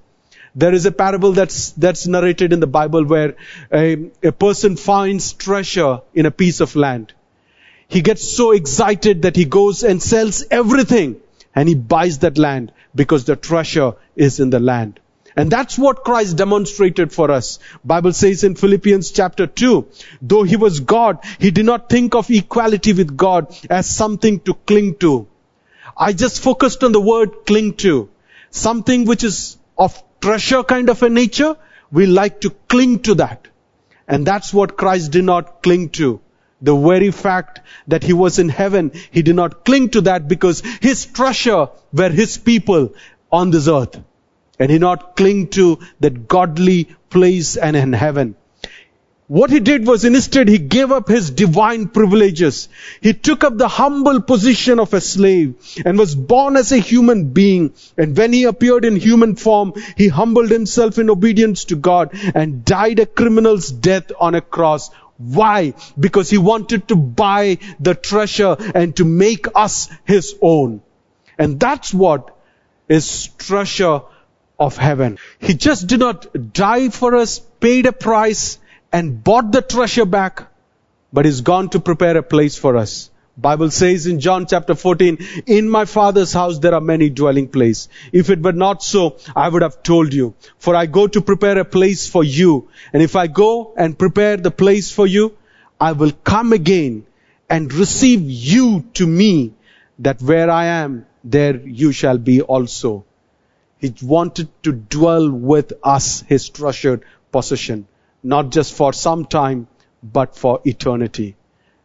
There 0.56 0.74
is 0.74 0.86
a 0.86 0.92
parable 0.92 1.34
that's, 1.34 1.72
that's 1.72 2.08
narrated 2.08 2.54
in 2.54 2.60
the 2.60 2.68
Bible 2.68 3.06
where 3.06 3.36
a, 3.72 4.10
a 4.24 4.32
person 4.32 4.78
finds 4.78 5.34
treasure 5.34 6.02
in 6.14 6.26
a 6.26 6.32
piece 6.32 6.62
of 6.62 6.76
land. 6.76 7.14
He 7.88 8.02
gets 8.02 8.28
so 8.28 8.52
excited 8.52 9.24
that 9.24 9.36
he 9.36 9.46
goes 9.46 9.84
and 9.84 10.02
sells 10.02 10.44
everything 10.50 11.22
and 11.56 11.70
he 11.70 11.76
buys 11.76 12.20
that 12.20 12.38
land 12.38 12.72
because 12.94 13.26
the 13.26 13.36
treasure 13.36 13.94
is 14.16 14.40
in 14.40 14.50
the 14.50 14.60
land. 14.60 15.00
And 15.38 15.52
that's 15.52 15.78
what 15.78 16.04
Christ 16.04 16.38
demonstrated 16.38 17.12
for 17.12 17.30
us. 17.30 17.60
Bible 17.84 18.14
says 18.14 18.44
in 18.44 18.56
Philippians 18.56 19.12
chapter 19.12 19.48
2, 19.48 19.88
though 20.22 20.44
he 20.44 20.56
was 20.56 20.80
God, 20.80 21.20
he 21.40 21.52
did 21.52 21.66
not 21.66 21.90
think 21.90 22.16
of 22.16 22.30
equality 22.30 22.94
with 22.94 23.18
God 23.18 23.54
as 23.70 23.86
something 23.86 24.40
to 24.42 24.54
cling 24.54 24.96
to. 24.96 25.28
I 25.98 26.14
just 26.14 26.42
focused 26.42 26.84
on 26.84 26.94
the 26.94 27.02
word 27.02 27.46
cling 27.46 27.74
to. 27.76 28.10
Something 28.50 29.06
which 29.06 29.24
is 29.24 29.58
of 29.78 30.02
treasure 30.22 30.64
kind 30.64 30.90
of 30.90 31.04
a 31.04 31.10
nature, 31.10 31.58
we 31.92 32.06
like 32.06 32.42
to 32.42 32.50
cling 32.50 33.00
to 33.00 33.16
that. 33.16 33.48
And 34.08 34.26
that's 34.26 34.54
what 34.54 34.78
Christ 34.78 35.12
did 35.12 35.26
not 35.26 35.64
cling 35.64 35.90
to. 35.92 36.22
The 36.62 36.76
very 36.76 37.12
fact 37.12 37.62
that 37.88 38.04
he 38.04 38.14
was 38.14 38.40
in 38.40 38.50
heaven, 38.50 38.92
he 39.12 39.22
did 39.22 39.36
not 39.36 39.66
cling 39.66 39.90
to 39.90 40.02
that 40.02 40.28
because 40.28 40.62
his 40.82 41.06
treasure 41.06 41.68
were 41.92 42.10
his 42.10 42.38
people 42.38 42.94
on 43.32 43.52
this 43.52 43.68
earth. 43.68 44.00
And 44.58 44.72
he 44.72 44.80
not 44.80 45.18
cling 45.18 45.50
to 45.50 45.80
that 46.00 46.28
godly 46.28 46.90
place 47.10 47.58
and 47.58 47.76
in 47.76 47.92
heaven. 47.94 48.36
What 49.28 49.50
he 49.50 49.60
did 49.60 49.88
was 49.88 50.06
instead 50.06 50.48
he 50.48 50.60
gave 50.60 50.92
up 50.92 51.08
his 51.08 51.32
divine 51.32 51.88
privileges. 51.88 52.70
He 53.02 53.14
took 53.14 53.44
up 53.44 53.58
the 53.58 53.68
humble 53.68 54.22
position 54.22 54.80
of 54.80 54.94
a 54.94 55.02
slave 55.02 55.56
and 55.84 55.98
was 55.98 56.14
born 56.14 56.56
as 56.56 56.72
a 56.72 56.78
human 56.78 57.30
being. 57.30 57.74
And 57.98 58.16
when 58.16 58.34
he 58.34 58.44
appeared 58.44 58.86
in 58.86 58.96
human 58.96 59.36
form, 59.36 59.74
he 59.98 60.10
humbled 60.10 60.52
himself 60.52 61.00
in 61.00 61.10
obedience 61.10 61.66
to 61.66 61.76
God 61.76 62.12
and 62.36 62.64
died 62.64 63.00
a 63.00 63.08
criminal's 63.08 63.72
death 63.72 64.12
on 64.20 64.36
a 64.36 64.42
cross. 64.42 64.92
Why? 65.18 65.74
Because 66.00 66.30
he 66.30 66.38
wanted 66.38 66.88
to 66.90 66.96
buy 66.96 67.60
the 67.80 67.96
treasure 67.96 68.56
and 68.74 68.96
to 68.98 69.06
make 69.06 69.48
us 69.56 69.90
his 70.04 70.36
own. 70.42 70.82
And 71.38 71.60
that's 71.60 71.94
what 71.94 72.38
is 72.90 73.28
treasure 73.38 74.02
of 74.60 74.78
heaven. 74.78 75.18
He 75.40 75.54
just 75.54 75.88
did 75.88 76.00
not 76.00 76.54
die 76.54 76.90
for 76.90 77.16
us, 77.16 77.40
paid 77.40 77.86
a 77.86 77.92
price, 77.92 78.58
and 78.92 79.24
bought 79.24 79.52
the 79.52 79.62
treasure 79.62 80.06
back, 80.06 80.48
but 81.12 81.26
is 81.26 81.42
gone 81.42 81.70
to 81.70 81.80
prepare 81.80 82.18
a 82.18 82.24
place 82.24 82.58
for 82.58 82.78
us. 82.78 83.10
Bible 83.38 83.70
says 83.70 84.08
in 84.08 84.20
John 84.20 84.46
chapter 84.46 84.76
14, 84.76 85.18
in 85.46 85.70
my 85.70 85.86
father's 85.86 86.32
house 86.34 86.60
there 86.60 86.74
are 86.74 86.82
many 86.82 87.10
dwelling 87.10 87.48
places. 87.50 87.90
If 88.12 88.30
it 88.30 88.42
were 88.42 88.54
not 88.54 88.82
so, 88.82 89.18
I 89.36 89.50
would 89.50 89.62
have 89.62 89.84
told 89.84 90.14
you. 90.14 90.36
For 90.58 90.76
I 90.76 90.86
go 90.86 91.08
to 91.08 91.22
prepare 91.22 91.58
a 91.60 91.66
place 91.66 92.08
for 92.08 92.24
you. 92.24 92.70
And 92.94 93.04
if 93.04 93.16
I 93.16 93.28
go 93.28 93.74
and 93.76 93.98
prepare 93.98 94.38
the 94.38 94.52
place 94.52 94.92
for 94.92 95.06
you, 95.06 95.38
I 95.80 95.92
will 95.92 96.12
come 96.12 96.54
again 96.54 97.06
and 97.50 97.74
receive 97.74 98.22
you 98.22 98.86
to 98.96 99.06
me, 99.06 99.54
that 100.00 100.22
where 100.22 100.50
I 100.50 100.66
am, 100.66 101.06
there 101.24 101.58
you 101.58 101.92
shall 101.92 102.18
be 102.18 102.42
also. 102.42 103.06
He 103.80 103.94
wanted 104.02 104.50
to 104.64 104.72
dwell 104.72 105.30
with 105.30 105.74
us, 105.84 106.22
his 106.22 106.50
treasured 106.50 107.04
possession 107.32 107.88
not 108.26 108.50
just 108.50 108.74
for 108.74 108.92
some 108.92 109.24
time, 109.26 109.68
but 110.02 110.36
for 110.36 110.60
eternity. 110.66 111.36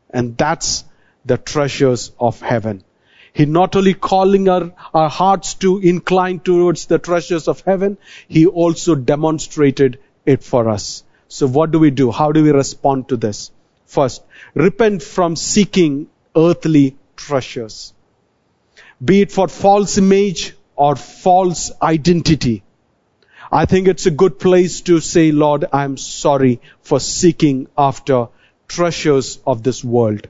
And 0.09 0.37
that's 0.39 0.85
the 1.25 1.37
treasures 1.37 2.13
of 2.19 2.41
heaven. 2.41 2.83
He 3.33 3.47
not 3.47 3.77
only 3.77 3.95
calling 3.95 4.49
our, 4.49 4.73
our 4.93 5.09
hearts 5.09 5.55
to 5.55 5.79
incline 5.79 6.41
towards 6.41 6.87
the 6.87 6.99
treasures 6.99 7.49
of 7.49 7.61
heaven, 7.61 7.99
He 8.29 8.47
also 8.47 8.95
demonstrated 8.95 9.99
it 10.27 10.43
for 10.43 10.69
us. 10.69 11.05
So 11.29 11.47
what 11.47 11.71
do 11.71 11.79
we 11.79 11.91
do? 11.91 12.11
How 12.11 12.33
do 12.33 12.43
we 12.43 12.51
respond 12.51 13.09
to 13.09 13.17
this? 13.17 13.51
First, 13.87 14.23
repent 14.55 15.03
from 15.03 15.37
seeking 15.37 16.09
earthly 16.37 16.97
treasures. 17.17 17.93
Be 19.05 19.23
it 19.23 19.33
for 19.33 19.49
false 19.49 19.97
image 19.99 20.55
or 20.77 20.97
false 20.97 21.71
identity. 21.83 22.63
I 23.53 23.67
think 23.67 23.89
it's 23.89 24.07
a 24.07 24.11
good 24.11 24.39
place 24.39 24.81
to 24.83 25.01
say, 25.01 25.33
Lord, 25.33 25.67
I'm 25.73 25.97
sorry 25.97 26.61
for 26.83 27.01
seeking 27.01 27.69
after 27.77 28.29
treasures 28.69 29.41
of 29.47 29.63
this 29.63 29.83
world. 29.85 30.29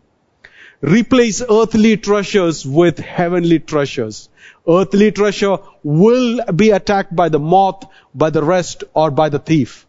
Replace 0.83 1.43
earthly 1.43 1.99
treasures 1.99 2.64
with 2.64 2.99
heavenly 2.99 3.59
treasures. 3.59 4.31
Earthly 4.66 5.12
treasure 5.12 5.59
will 5.83 6.40
be 6.57 6.71
attacked 6.71 7.14
by 7.14 7.29
the 7.29 7.38
moth, 7.38 7.85
by 8.14 8.31
the 8.31 8.43
rest, 8.43 8.85
or 8.95 9.11
by 9.11 9.29
the 9.29 9.38
thief. 9.38 9.87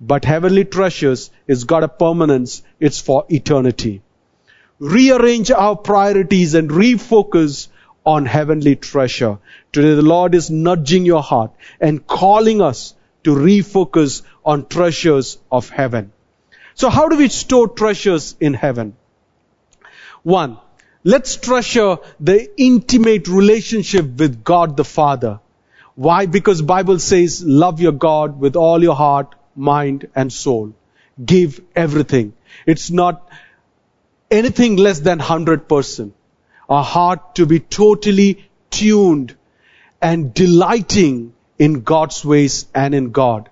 But 0.00 0.24
heavenly 0.24 0.64
treasures 0.64 1.30
is 1.46 1.64
got 1.64 1.84
a 1.84 1.88
permanence. 1.88 2.62
It's 2.80 2.98
for 2.98 3.26
eternity. 3.28 4.00
Rearrange 4.78 5.50
our 5.50 5.76
priorities 5.76 6.54
and 6.54 6.70
refocus 6.70 7.68
on 8.06 8.24
heavenly 8.24 8.76
treasure. 8.76 9.38
Today 9.70 9.94
the 9.94 10.00
Lord 10.00 10.34
is 10.34 10.50
nudging 10.50 11.04
your 11.04 11.22
heart 11.22 11.50
and 11.78 12.06
calling 12.06 12.62
us 12.62 12.94
to 13.24 13.34
refocus 13.34 14.22
on 14.46 14.66
treasures 14.66 15.36
of 15.50 15.68
heaven. 15.68 16.10
So 16.74 16.88
how 16.88 17.08
do 17.08 17.18
we 17.18 17.28
store 17.28 17.68
treasures 17.68 18.34
in 18.40 18.54
heaven? 18.54 18.96
One, 20.22 20.58
let's 21.04 21.36
treasure 21.36 21.98
the 22.20 22.50
intimate 22.56 23.28
relationship 23.28 24.06
with 24.18 24.44
God 24.44 24.76
the 24.76 24.84
Father. 24.84 25.40
Why? 25.94 26.26
Because 26.26 26.62
Bible 26.62 26.98
says 26.98 27.44
love 27.44 27.80
your 27.80 27.92
God 27.92 28.40
with 28.40 28.56
all 28.56 28.82
your 28.82 28.94
heart, 28.94 29.34
mind 29.54 30.08
and 30.14 30.32
soul. 30.32 30.74
Give 31.22 31.60
everything. 31.76 32.32
It's 32.66 32.90
not 32.90 33.28
anything 34.30 34.76
less 34.76 35.00
than 35.00 35.18
100% 35.18 36.12
our 36.68 36.82
heart 36.82 37.34
to 37.36 37.46
be 37.46 37.60
totally 37.60 38.48
tuned 38.70 39.36
and 40.00 40.32
delighting 40.32 41.34
in 41.58 41.82
God's 41.82 42.24
ways 42.24 42.66
and 42.74 42.94
in 42.94 43.10
God. 43.10 43.50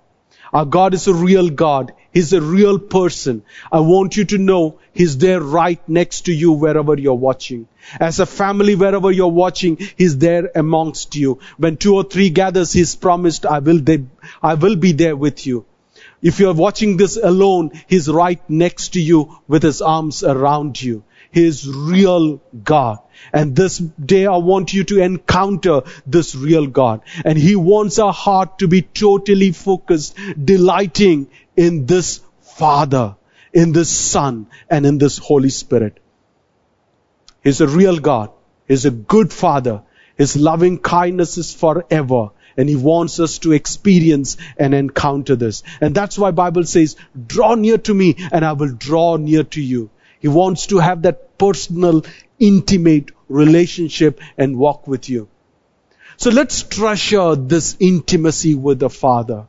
Our 0.53 0.65
God 0.65 0.95
is 0.95 1.07
a 1.07 1.15
real 1.15 1.51
God. 1.51 1.93
He's 2.13 2.33
a 2.33 2.43
real 2.43 2.79
person. 2.79 3.43
I 3.71 3.81
want 3.81 4.17
you 4.17 4.25
to 4.27 4.39
know 4.39 4.79
He's 4.93 5.19
there 5.19 5.41
right 5.41 5.81
next 5.89 6.23
to 6.23 6.33
you 6.33 6.53
wherever 6.53 6.99
you're 6.99 7.15
watching. 7.15 7.69
As 8.01 8.19
a 8.19 8.27
family, 8.27 8.75
wherever 8.75 9.11
you're 9.13 9.29
watching, 9.29 9.79
He's 9.97 10.19
there 10.19 10.51
amongst 10.55 11.15
you. 11.15 11.39
When 11.57 11.77
two 11.77 11.95
or 11.95 12.05
three 12.05 12.31
gathers, 12.31 12.73
He's 12.73 12.97
promised, 12.97 13.47
I 13.47 13.61
will, 13.61 13.79
they, 13.79 14.05
I 14.43 14.55
will 14.55 14.77
be 14.77 14.93
there 14.93 15.17
with 15.17 15.47
you. 15.47 15.65
If 16.23 16.41
you're 16.41 16.55
watching 16.55 16.97
this 16.97 17.17
alone, 17.17 17.71
He's 17.87 18.09
right 18.09 18.43
next 18.51 18.95
to 18.95 19.01
you 19.01 19.39
with 19.47 19.63
His 19.63 19.81
arms 19.81 20.25
around 20.25 20.83
you. 20.83 21.05
His 21.31 21.69
real 21.69 22.41
God. 22.65 22.99
And 23.33 23.55
this 23.55 23.79
day 23.79 24.27
I 24.27 24.39
want 24.39 24.73
you 24.73 24.83
to 24.85 25.01
encounter 25.01 25.83
this 26.05 26.35
real 26.35 26.67
God. 26.67 27.03
And 27.25 27.39
He 27.39 27.55
wants 27.55 28.01
our 28.01 28.13
heart 28.13 28.59
to 28.59 28.67
be 28.67 28.83
totally 28.83 29.53
focused, 29.53 30.17
delighting 30.43 31.29
in 31.61 31.85
this 31.85 32.21
Father, 32.41 33.17
in 33.53 33.73
this 33.73 33.91
Son, 33.91 34.47
and 34.71 34.87
in 34.87 34.97
this 34.97 35.19
Holy 35.19 35.51
Spirit. 35.51 36.01
He's 37.45 37.61
a 37.61 37.69
real 37.69 37.99
God. 37.99 38.31
He's 38.67 38.87
a 38.87 38.91
good 38.91 39.31
Father. 39.31 39.83
His 40.17 40.37
loving 40.37 40.79
kindness 40.79 41.37
is 41.37 41.53
forever. 41.53 42.31
And 42.57 42.67
He 42.67 42.77
wants 42.77 43.21
us 43.21 43.39
to 43.41 43.53
experience 43.53 44.39
and 44.57 44.75
encounter 44.75 45.37
this. 45.37 45.63
And 45.83 45.95
that's 45.95 46.19
why 46.19 46.31
Bible 46.31 46.65
says, 46.65 46.97
draw 47.27 47.55
near 47.57 47.77
to 47.79 47.93
me 47.93 48.17
and 48.33 48.43
I 48.43 48.53
will 48.53 48.73
draw 48.73 49.17
near 49.17 49.45
to 49.45 49.61
you. 49.61 49.91
He 50.19 50.29
wants 50.29 50.67
to 50.69 50.79
have 50.79 51.03
that 51.03 51.37
personal, 51.37 52.05
intimate 52.39 53.11
relationship 53.29 54.21
and 54.39 54.57
walk 54.57 54.89
with 54.89 55.11
you. 55.11 55.29
So 56.17 56.31
let's 56.31 56.63
treasure 56.63 57.37
this 57.37 57.77
intimacy 57.81 58.55
with 58.55 58.79
the 58.79 58.91
Father. 58.91 59.47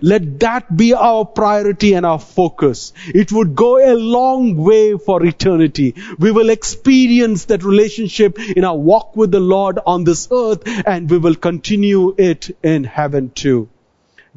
Let 0.00 0.40
that 0.40 0.74
be 0.76 0.94
our 0.94 1.24
priority 1.24 1.92
and 1.92 2.06
our 2.06 2.18
focus. 2.18 2.92
It 3.06 3.32
would 3.32 3.54
go 3.54 3.76
a 3.78 3.94
long 3.94 4.56
way 4.56 4.96
for 4.96 5.24
eternity. 5.24 5.94
We 6.18 6.30
will 6.30 6.50
experience 6.50 7.46
that 7.46 7.64
relationship 7.64 8.38
in 8.38 8.64
our 8.64 8.76
walk 8.76 9.14
with 9.16 9.30
the 9.30 9.40
Lord 9.40 9.78
on 9.86 10.04
this 10.04 10.28
earth 10.30 10.62
and 10.86 11.10
we 11.10 11.18
will 11.18 11.34
continue 11.34 12.14
it 12.16 12.56
in 12.62 12.84
heaven 12.84 13.30
too. 13.30 13.68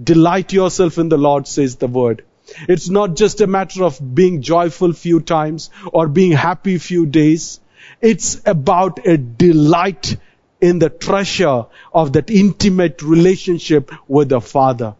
Delight 0.01 0.53
yourself 0.53 0.97
in 0.97 1.09
the 1.09 1.17
Lord, 1.17 1.47
says 1.47 1.77
the 1.77 1.87
word. 1.87 2.23
It's 2.67 2.89
not 2.89 3.15
just 3.15 3.41
a 3.41 3.47
matter 3.47 3.83
of 3.83 3.99
being 4.15 4.41
joyful 4.41 4.93
few 4.93 5.19
times 5.19 5.69
or 5.91 6.07
being 6.07 6.31
happy 6.31 6.77
few 6.77 7.05
days. 7.05 7.59
It's 8.01 8.41
about 8.45 9.05
a 9.07 9.17
delight 9.17 10.17
in 10.61 10.79
the 10.79 10.89
treasure 10.89 11.65
of 11.93 12.13
that 12.13 12.29
intimate 12.29 13.01
relationship 13.01 13.91
with 14.07 14.29
the 14.29 14.41
Father. 14.41 14.95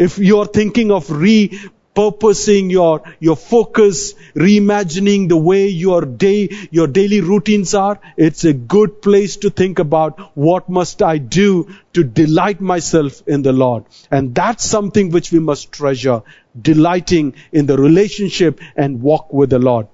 If 0.00 0.16
you're 0.16 0.46
thinking 0.46 0.90
of 0.90 1.08
repurposing 1.08 2.70
your, 2.70 3.02
your 3.18 3.36
focus, 3.36 4.14
reimagining 4.34 5.28
the 5.28 5.36
way 5.36 5.68
your 5.68 6.06
day, 6.06 6.48
your 6.70 6.86
daily 6.86 7.20
routines 7.20 7.74
are, 7.74 8.00
it's 8.16 8.44
a 8.44 8.54
good 8.54 9.02
place 9.02 9.36
to 9.44 9.50
think 9.50 9.78
about 9.78 10.18
what 10.34 10.70
must 10.70 11.02
I 11.02 11.18
do 11.18 11.68
to 11.92 12.02
delight 12.02 12.62
myself 12.62 13.22
in 13.26 13.42
the 13.42 13.52
Lord. 13.52 13.84
And 14.10 14.34
that's 14.34 14.64
something 14.64 15.10
which 15.10 15.32
we 15.32 15.38
must 15.38 15.70
treasure, 15.70 16.22
delighting 16.58 17.34
in 17.52 17.66
the 17.66 17.76
relationship 17.76 18.58
and 18.76 19.02
walk 19.02 19.34
with 19.34 19.50
the 19.50 19.58
Lord. 19.58 19.86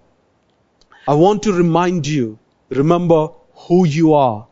I 1.08 1.14
want 1.14 1.42
to 1.42 1.52
remind 1.52 2.06
you, 2.06 2.38
remember 2.68 3.30
who 3.66 3.84
you 3.84 4.14
are 4.14 4.46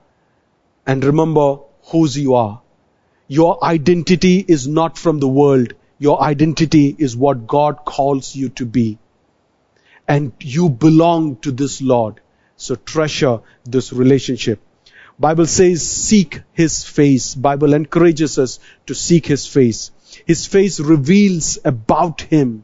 and 0.84 1.04
remember 1.04 1.58
whose 1.92 2.18
you 2.18 2.34
are. 2.34 2.60
Your 3.35 3.64
identity 3.64 4.44
is 4.47 4.68
not 4.68 4.97
from 4.97 5.18
the 5.18 5.27
world. 5.27 5.73
Your 5.99 6.23
identity 6.23 6.94
is 6.97 7.16
what 7.16 7.49
God 7.49 7.79
calls 7.85 8.37
you 8.37 8.51
to 8.51 8.64
be. 8.64 8.99
And 10.07 10.33
you 10.38 10.68
belong 10.68 11.37
to 11.38 11.51
this 11.51 11.83
Lord. 11.83 12.20
So 12.57 12.77
treasure 12.77 13.40
this 13.64 13.92
relationship. 13.92 14.61
Bible 15.18 15.47
says 15.47 15.83
seek 15.88 16.42
His 16.53 16.85
face. 16.85 17.35
Bible 17.35 17.75
encourages 17.75 18.38
us 18.38 18.61
to 18.87 18.94
seek 18.94 19.27
His 19.27 19.49
face. 19.49 19.90
His 20.27 20.47
face 20.47 20.79
reveals 20.79 21.59
about 21.64 22.20
Him, 22.20 22.62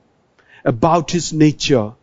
about 0.65 1.11
His 1.11 1.33
nature. 1.33 1.95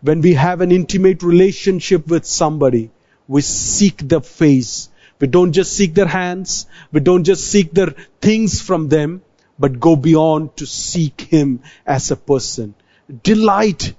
When 0.00 0.20
we 0.20 0.34
have 0.34 0.60
an 0.60 0.70
intimate 0.70 1.24
relationship 1.24 2.06
with 2.06 2.24
somebody, 2.24 2.90
we 3.26 3.40
seek 3.42 4.08
the 4.08 4.20
face. 4.20 4.90
We 5.18 5.26
don't 5.26 5.52
just 5.52 5.72
seek 5.72 5.94
their 5.94 6.06
hands. 6.06 6.66
We 6.92 7.00
don't 7.00 7.24
just 7.24 7.46
seek 7.48 7.72
their 7.72 7.94
things 8.20 8.60
from 8.60 8.88
them 8.88 9.22
but 9.58 9.80
go 9.80 9.96
beyond 9.96 10.56
to 10.56 10.66
seek 10.66 11.20
Him 11.20 11.60
as 11.86 12.10
a 12.10 12.16
person. 12.16 12.74
delight 13.22 13.94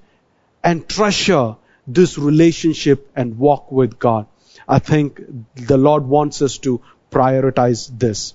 and 0.70 0.88
treasure 0.94 1.56
this 1.88 2.18
relationship 2.18 3.10
and 3.16 3.38
walk 3.40 3.72
with 3.72 3.98
God. 3.98 4.26
I 4.68 4.80
think 4.80 5.22
the 5.56 5.78
Lord 5.78 6.06
wants 6.06 6.42
us 6.42 6.58
to 6.60 6.82
prioritize 7.10 7.88
this. 7.98 8.34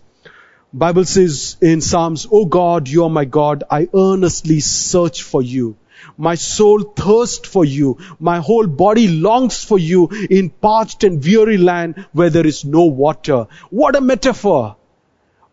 Bible 0.73 1.05
says 1.05 1.59
in 1.61 1.83
Psalms, 1.83 2.27
O 2.31 2.47
God, 2.47 2.89
you 2.89 3.05
are 3.05 3.11
my 3.11 3.27
God. 3.27 3.65
I 3.71 3.89
earnestly 3.95 4.61
search 4.61 5.23
for 5.23 5.43
you. 5.43 5.77
My 6.17 6.35
soul 6.35 6.81
thirsts 6.81 7.49
for 7.49 7.65
you. 7.65 7.99
My 8.19 8.39
whole 8.39 8.67
body 8.67 9.09
longs 9.09 9.65
for 9.65 9.79
you 9.79 10.09
in 10.31 10.51
parched 10.51 11.05
and 11.05 11.25
weary 11.25 11.59
land 11.59 12.07
where 12.13 12.31
there 12.31 12.47
is 12.47 12.65
no 12.65 12.85
water. 12.85 13.47
What 13.71 13.97
a 13.97 14.01
metaphor 14.01 14.77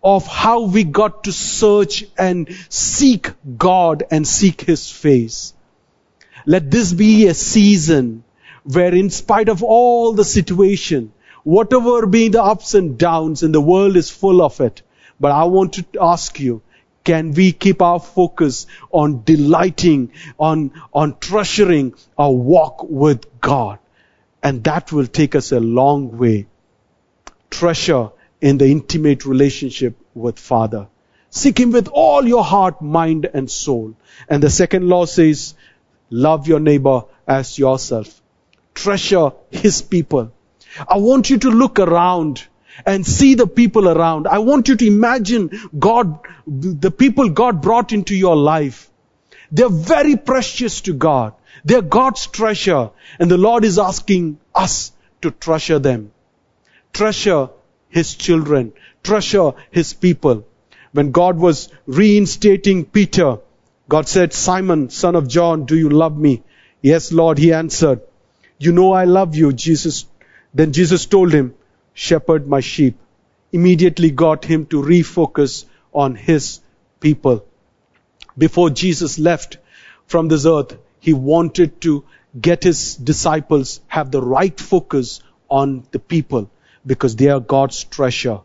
of 0.04 0.28
how 0.28 0.62
we 0.62 0.84
got 0.84 1.24
to 1.26 1.32
search 1.32 2.06
and 2.18 2.50
seek 2.70 3.32
God 3.58 4.04
and 4.12 4.28
seek 4.28 4.62
His 4.62 4.90
face. 4.90 5.54
Let 6.46 6.72
this 6.72 6.94
be 6.94 7.28
a 7.28 7.34
season 7.34 8.24
where 8.64 8.94
in 8.94 9.10
spite 9.10 9.50
of 9.50 9.64
all 9.64 10.14
the 10.14 10.24
situation, 10.24 11.12
whatever 11.44 12.06
be 12.06 12.30
the 12.30 12.44
ups 12.44 12.74
and 12.74 12.98
downs 12.98 13.44
and 13.44 13.54
the 13.54 13.62
world 13.62 13.98
is 13.98 14.10
full 14.10 14.42
of 14.42 14.60
it, 14.62 14.82
but 15.20 15.32
I 15.32 15.44
want 15.46 15.74
to 15.74 15.86
ask 16.02 16.40
you, 16.40 16.62
can 17.04 17.34
we 17.34 17.52
keep 17.52 17.82
our 17.82 18.00
focus 18.00 18.68
on 18.92 19.24
delighting, 19.24 20.12
on, 20.38 20.72
on 20.94 21.18
treasuring 21.20 21.94
our 22.18 22.32
walk 22.32 22.84
with 22.84 23.42
God? 23.42 23.80
And 24.44 24.64
that 24.66 24.92
will 24.92 25.08
take 25.08 25.36
us 25.36 25.52
a 25.52 25.60
long 25.60 26.18
way. 26.18 26.48
Treasure 27.50 28.10
in 28.42 28.58
the 28.58 28.68
intimate 28.68 29.26
relationship 29.26 29.98
with 30.14 30.40
Father. 30.40 30.88
Seek 31.30 31.60
Him 31.60 31.72
with 31.72 31.88
all 31.90 32.28
your 32.28 32.44
heart, 32.44 32.82
mind, 32.82 33.30
and 33.34 33.50
soul. 33.50 33.96
And 34.28 34.42
the 34.42 34.50
second 34.50 34.88
law 34.88 35.06
says, 35.06 35.56
love 36.10 36.48
your 36.48 36.60
neighbor 36.60 37.04
as 37.28 37.60
yourself. 37.60 38.22
Treasure 38.74 39.32
His 39.52 39.82
people. 39.82 40.32
I 40.88 40.98
want 40.98 41.30
you 41.30 41.38
to 41.40 41.50
look 41.50 41.80
around 41.80 42.46
and 42.86 43.06
see 43.06 43.36
the 43.36 43.48
people 43.48 43.88
around. 43.90 44.28
I 44.28 44.40
want 44.40 44.68
you 44.68 44.76
to 44.76 44.88
imagine 44.88 45.70
God, 45.78 46.20
the 46.48 46.92
people 46.92 47.30
God 47.30 47.62
brought 47.62 47.92
into 47.92 48.16
your 48.16 48.36
life. 48.36 48.90
They're 49.52 49.70
very 49.70 50.16
precious 50.16 50.82
to 50.82 50.94
God. 50.94 51.34
They're 51.66 51.82
God's 51.82 52.28
treasure. 52.28 52.92
And 53.20 53.30
the 53.30 53.38
Lord 53.38 53.66
is 53.66 53.80
asking 53.80 54.40
us 54.54 54.92
to 55.22 55.32
treasure 55.32 55.80
them. 55.80 56.12
Treasure 56.94 57.50
His 57.90 58.16
children. 58.16 58.74
Treasure 59.04 59.54
His 59.72 59.94
people. 59.94 60.46
When 60.92 61.12
God 61.12 61.38
was 61.38 61.70
reinstating 61.86 62.86
Peter, 62.86 63.40
God 63.88 64.08
said, 64.08 64.34
Simon, 64.34 64.90
son 64.90 65.16
of 65.16 65.28
John, 65.28 65.66
do 65.66 65.76
you 65.76 65.90
love 65.90 66.18
me? 66.18 66.44
Yes, 66.82 67.12
Lord, 67.12 67.38
he 67.38 67.54
answered. 67.54 68.02
You 68.58 68.72
know 68.72 68.94
I 68.94 69.06
love 69.06 69.36
you, 69.36 69.52
Jesus. 69.52 70.06
Then 70.54 70.74
Jesus 70.74 71.06
told 71.06 71.34
him, 71.34 71.56
shepherd 72.00 72.48
my 72.48 72.62
sheep. 72.62 72.98
Immediately 73.52 74.12
got 74.12 74.46
him 74.46 74.66
to 74.68 74.82
refocus 74.82 75.66
on 75.94 76.16
his 76.16 76.62
people. 77.02 77.46
Before 78.38 78.70
Jesus 78.70 79.20
left 79.20 79.58
from 80.06 80.30
this 80.30 80.46
earth, 80.46 80.78
he 81.00 81.14
wanted 81.14 81.82
to 81.82 82.06
get 82.40 82.64
his 82.64 82.96
disciples 82.96 83.82
have 83.88 84.12
the 84.12 84.22
right 84.22 84.58
focus 84.60 85.20
on 85.50 85.84
the 85.92 86.00
people 86.00 86.50
because 86.86 87.18
they 87.18 87.28
are 87.28 87.42
God's 87.56 87.84
treasure. 87.84 88.40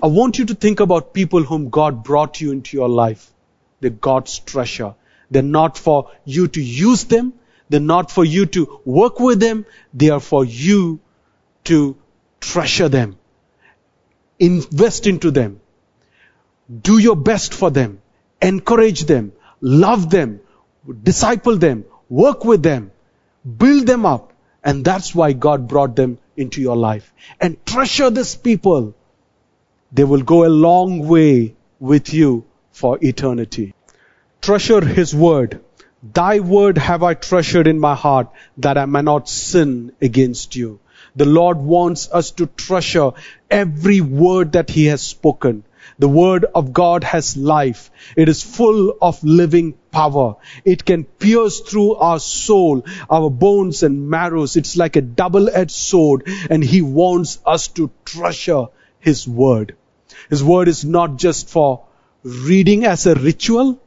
I 0.00 0.06
want 0.06 0.38
you 0.38 0.46
to 0.46 0.54
think 0.54 0.78
about 0.78 1.12
people 1.12 1.42
whom 1.42 1.70
God 1.70 2.04
brought 2.04 2.40
you 2.40 2.52
into 2.52 2.76
your 2.76 2.88
life. 2.88 3.28
They're 3.80 3.90
God's 3.90 4.38
treasure. 4.38 4.94
They're 5.30 5.42
not 5.42 5.76
for 5.76 6.12
you 6.24 6.46
to 6.46 6.62
use 6.62 7.04
them. 7.04 7.32
They're 7.68 7.80
not 7.80 8.12
for 8.12 8.24
you 8.24 8.46
to 8.46 8.80
work 8.84 9.18
with 9.18 9.40
them. 9.40 9.66
They 9.92 10.10
are 10.10 10.20
for 10.20 10.44
you 10.44 11.00
to 11.64 11.96
treasure 12.50 12.88
them. 12.88 13.16
Invest 14.38 15.06
into 15.06 15.30
them. 15.30 15.60
Do 16.88 16.98
your 16.98 17.16
best 17.16 17.54
for 17.54 17.70
them. 17.70 18.00
Encourage 18.40 19.04
them. 19.04 19.32
Love 19.60 20.10
them. 20.10 20.40
Disciple 21.02 21.56
them. 21.56 21.84
Work 22.08 22.44
with 22.44 22.62
them. 22.62 22.90
Build 23.64 23.86
them 23.86 24.06
up. 24.06 24.32
And 24.62 24.84
that's 24.84 25.14
why 25.14 25.32
God 25.32 25.68
brought 25.68 25.96
them 25.96 26.18
into 26.36 26.60
your 26.60 26.76
life. 26.76 27.12
And 27.40 27.64
treasure 27.64 28.10
these 28.10 28.34
people 28.34 28.94
they 29.92 30.04
will 30.04 30.22
go 30.22 30.44
a 30.44 30.56
long 30.62 31.06
way 31.06 31.54
with 31.78 32.12
you 32.12 32.44
for 32.70 32.98
eternity. 33.00 33.74
Treasure 34.42 34.84
His 34.84 35.14
word. 35.14 35.60
Thy 36.02 36.40
word 36.40 36.78
have 36.78 37.02
I 37.02 37.14
treasured 37.14 37.66
in 37.66 37.78
my 37.80 37.94
heart 37.94 38.28
that 38.58 38.78
I 38.78 38.84
may 38.86 39.02
not 39.02 39.28
sin 39.28 39.92
against 40.00 40.56
you. 40.56 40.80
The 41.16 41.24
Lord 41.24 41.56
wants 41.56 42.10
us 42.12 42.30
to 42.32 42.46
treasure 42.46 43.12
every 43.50 44.02
word 44.02 44.52
that 44.52 44.68
He 44.68 44.86
has 44.86 45.00
spoken. 45.00 45.64
The 45.98 46.08
word 46.08 46.44
of 46.54 46.74
God 46.74 47.04
has 47.04 47.38
life. 47.38 47.90
It 48.16 48.28
is 48.28 48.42
full 48.42 48.98
of 49.00 49.24
living 49.24 49.74
power. 49.90 50.36
It 50.62 50.84
can 50.84 51.04
pierce 51.04 51.60
through 51.60 51.94
our 51.94 52.18
soul, 52.18 52.84
our 53.08 53.30
bones 53.30 53.82
and 53.82 54.10
marrows. 54.10 54.56
It's 54.56 54.76
like 54.76 54.96
a 54.96 55.00
double-edged 55.00 55.70
sword 55.70 56.28
and 56.50 56.62
He 56.62 56.82
wants 56.82 57.38
us 57.46 57.68
to 57.68 57.90
treasure 58.04 58.66
His 59.00 59.26
word. 59.26 59.74
His 60.28 60.44
word 60.44 60.68
is 60.68 60.84
not 60.84 61.16
just 61.16 61.48
for 61.48 61.86
reading 62.22 62.84
as 62.84 63.06
a 63.06 63.14
ritual 63.14 63.80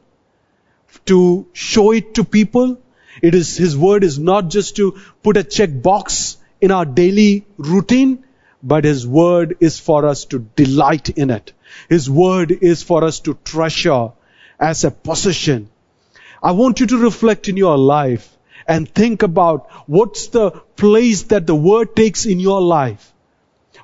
to 1.06 1.46
show 1.52 1.92
it 1.92 2.14
to 2.14 2.24
people. 2.24 2.80
It 3.22 3.36
is, 3.36 3.56
His 3.56 3.76
word 3.76 4.02
is 4.02 4.18
not 4.18 4.48
just 4.48 4.76
to 4.76 4.98
put 5.22 5.36
a 5.36 5.44
check 5.44 5.70
box 5.80 6.38
in 6.60 6.70
our 6.70 6.84
daily 6.84 7.46
routine, 7.56 8.24
but 8.62 8.84
His 8.84 9.06
word 9.06 9.56
is 9.60 9.78
for 9.78 10.06
us 10.06 10.24
to 10.26 10.38
delight 10.38 11.08
in 11.10 11.30
it. 11.30 11.52
His 11.88 12.10
word 12.10 12.50
is 12.50 12.82
for 12.82 13.04
us 13.04 13.20
to 13.20 13.34
treasure 13.44 14.10
as 14.58 14.84
a 14.84 14.90
possession. 14.90 15.70
I 16.42 16.52
want 16.52 16.80
you 16.80 16.86
to 16.86 16.98
reflect 16.98 17.48
in 17.48 17.56
your 17.56 17.78
life 17.78 18.36
and 18.66 18.88
think 18.88 19.22
about 19.22 19.70
what's 19.86 20.28
the 20.28 20.50
place 20.76 21.22
that 21.24 21.46
the 21.46 21.54
word 21.54 21.96
takes 21.96 22.26
in 22.26 22.40
your 22.40 22.60
life. 22.60 23.12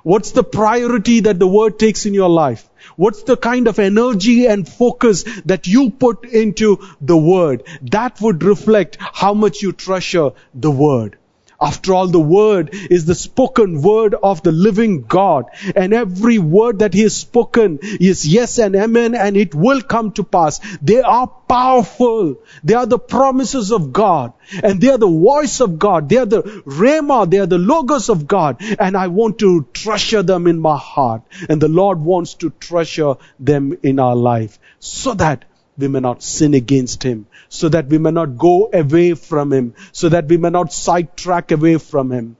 What's 0.03 0.31
the 0.31 0.43
priority 0.43 1.19
that 1.21 1.39
the 1.39 1.47
word 1.47 1.79
takes 1.79 2.05
in 2.05 2.13
your 2.13 2.29
life? 2.29 2.69
What's 2.95 3.23
the 3.23 3.35
kind 3.35 3.67
of 3.67 3.79
energy 3.79 4.45
and 4.45 4.67
focus 4.67 5.23
that 5.45 5.67
you 5.67 5.89
put 5.89 6.23
into 6.25 6.79
the 7.01 7.17
word? 7.17 7.63
That 7.91 8.21
would 8.21 8.43
reflect 8.43 8.97
how 8.99 9.33
much 9.33 9.61
you 9.61 9.73
treasure 9.73 10.31
the 10.53 10.71
word. 10.71 11.17
After 11.59 11.95
all, 11.95 12.07
the 12.07 12.19
word 12.19 12.69
is 12.73 13.05
the 13.05 13.15
spoken 13.15 13.81
word 13.81 14.13
of 14.13 14.43
the 14.43 14.51
living 14.51 15.01
God. 15.01 15.45
And 15.75 15.91
every 15.91 16.37
word 16.37 16.79
that 16.79 16.93
he 16.93 17.01
has 17.01 17.15
spoken 17.15 17.79
is 17.81 18.27
yes 18.27 18.59
and 18.59 18.75
amen 18.75 19.15
and 19.15 19.35
it 19.35 19.55
will 19.55 19.81
come 19.81 20.11
to 20.13 20.23
pass. 20.23 20.59
They 20.81 21.01
are 21.01 21.27
powerful. 21.27 22.35
They 22.63 22.75
are 22.75 22.85
the 22.85 22.99
promises 22.99 23.71
of 23.71 23.91
God. 23.91 24.33
And 24.61 24.79
they 24.79 24.89
are 24.89 24.99
the 24.99 25.07
voice 25.07 25.59
of 25.59 25.79
God. 25.79 26.09
They 26.09 26.17
are 26.17 26.27
the 26.27 26.43
Rhema. 26.43 27.29
They 27.29 27.39
are 27.39 27.47
the 27.47 27.57
logos 27.57 28.09
of 28.09 28.27
God. 28.27 28.61
And 28.77 28.95
I 28.95 29.07
want 29.07 29.39
to 29.39 29.67
treasure 29.73 30.21
them 30.21 30.45
in 30.45 30.59
my 30.59 30.77
heart. 30.77 31.23
And 31.49 31.59
the 31.59 31.69
Lord 31.69 31.99
wants 31.99 32.35
to 32.35 32.51
treasure 32.51 33.15
them 33.39 33.77
in 33.81 33.99
our 33.99 34.15
life 34.15 34.59
so 34.79 35.15
that 35.15 35.45
we 35.77 35.87
may 35.87 35.99
not 35.99 36.23
sin 36.23 36.53
against 36.53 37.03
him, 37.03 37.27
so 37.49 37.69
that 37.69 37.87
we 37.87 37.97
may 37.97 38.11
not 38.11 38.37
go 38.37 38.69
away 38.73 39.13
from 39.13 39.53
him, 39.53 39.73
so 39.91 40.09
that 40.09 40.27
we 40.27 40.37
may 40.37 40.49
not 40.49 40.73
sidetrack 40.73 41.51
away 41.51 41.77
from 41.77 42.11
him. 42.11 42.37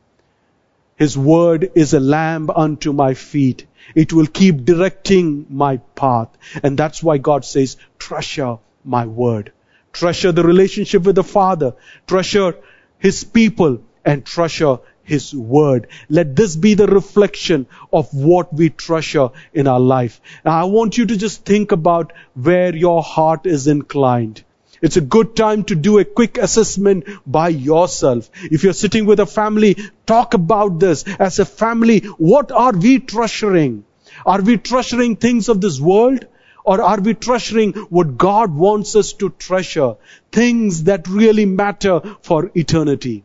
His 0.95 1.17
word 1.17 1.71
is 1.76 1.93
a 1.93 2.00
lamp 2.00 2.50
unto 2.56 2.91
my 2.91 3.13
feet. 3.13 3.67
It 3.93 4.12
will 4.12 4.26
keep 4.26 4.65
directing 4.65 5.45
my 5.50 5.78
path. 5.78 6.30
And 6.63 6.78
that's 6.78 7.04
why 7.04 7.19
God 7.19 7.45
says, 7.45 7.78
treasure 8.00 8.58
my 8.84 9.06
word. 9.06 9.52
Treasure 9.93 10.32
the 10.32 10.43
relationship 10.43 11.04
with 11.04 11.15
the 11.15 11.23
Father. 11.23 11.76
Treasure 12.08 12.56
His 12.97 13.23
people 13.23 13.84
and 14.04 14.26
treasure 14.26 14.80
his 15.08 15.34
Word. 15.34 15.88
Let 16.10 16.36
this 16.36 16.56
be 16.56 16.74
the 16.74 16.88
reflection 16.88 17.65
of 17.91 18.13
what 18.13 18.54
we 18.54 18.70
treasure 18.70 19.30
in 19.54 19.67
our 19.67 19.80
life. 19.80 20.20
Now 20.46 20.62
I 20.62 20.65
want 20.65 20.98
you 20.98 21.06
to 21.08 21.17
just 21.17 21.46
think 21.46 21.72
about 21.72 22.13
where 22.36 22.76
your 22.76 23.02
heart 23.02 23.46
is 23.46 23.67
inclined. 23.67 24.43
It's 24.82 24.98
a 24.98 25.02
good 25.02 25.36
time 25.36 25.63
to 25.65 25.76
do 25.76 25.98
a 25.98 26.06
quick 26.06 26.38
assessment 26.38 27.06
by 27.26 27.50
yourself. 27.50 28.30
If 28.43 28.63
you're 28.63 28.74
sitting 28.74 29.06
with 29.06 29.20
a 29.20 29.26
family, 29.26 29.76
talk 30.06 30.34
about 30.36 30.80
this. 30.80 31.04
As 31.20 31.39
a 31.39 31.46
family, 31.46 32.00
what 32.32 32.52
are 32.52 32.74
we 32.74 33.00
treasuring? 33.00 33.86
Are 34.26 34.41
we 34.41 34.58
treasuring 34.58 35.15
things 35.15 35.50
of 35.50 35.62
this 35.62 35.80
world? 35.80 36.28
Or 36.63 36.82
are 36.82 37.00
we 37.00 37.13
treasuring 37.13 37.72
what 37.98 38.17
God 38.17 38.54
wants 38.54 38.96
us 38.96 39.13
to 39.13 39.30
treasure? 39.30 39.96
Things 40.34 40.84
that 40.84 41.08
really 41.08 41.46
matter 41.46 42.02
for 42.22 42.52
eternity. 42.56 43.24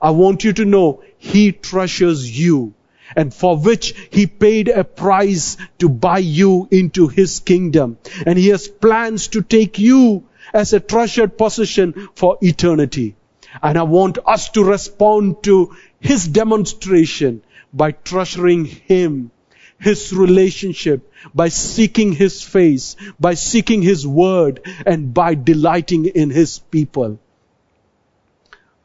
I 0.00 0.10
want 0.10 0.44
you 0.44 0.52
to 0.54 0.64
know 0.64 1.02
He 1.18 1.52
treasures 1.52 2.38
you 2.38 2.74
and 3.14 3.32
for 3.32 3.56
which 3.56 3.94
He 4.10 4.26
paid 4.26 4.68
a 4.68 4.84
price 4.84 5.56
to 5.78 5.88
buy 5.88 6.18
you 6.18 6.68
into 6.70 7.08
His 7.08 7.40
kingdom. 7.40 7.98
And 8.26 8.38
He 8.38 8.48
has 8.48 8.68
plans 8.68 9.28
to 9.28 9.42
take 9.42 9.78
you 9.78 10.24
as 10.52 10.72
a 10.72 10.80
treasured 10.80 11.38
possession 11.38 12.08
for 12.14 12.38
eternity. 12.40 13.14
And 13.62 13.78
I 13.78 13.84
want 13.84 14.18
us 14.26 14.50
to 14.50 14.64
respond 14.64 15.42
to 15.44 15.74
His 16.00 16.26
demonstration 16.26 17.42
by 17.72 17.92
treasuring 17.92 18.64
Him, 18.64 19.30
His 19.78 20.12
relationship, 20.12 21.12
by 21.34 21.48
seeking 21.48 22.12
His 22.12 22.42
face, 22.42 22.96
by 23.20 23.34
seeking 23.34 23.82
His 23.82 24.06
word, 24.06 24.60
and 24.84 25.14
by 25.14 25.34
delighting 25.34 26.06
in 26.06 26.30
His 26.30 26.58
people. 26.58 27.18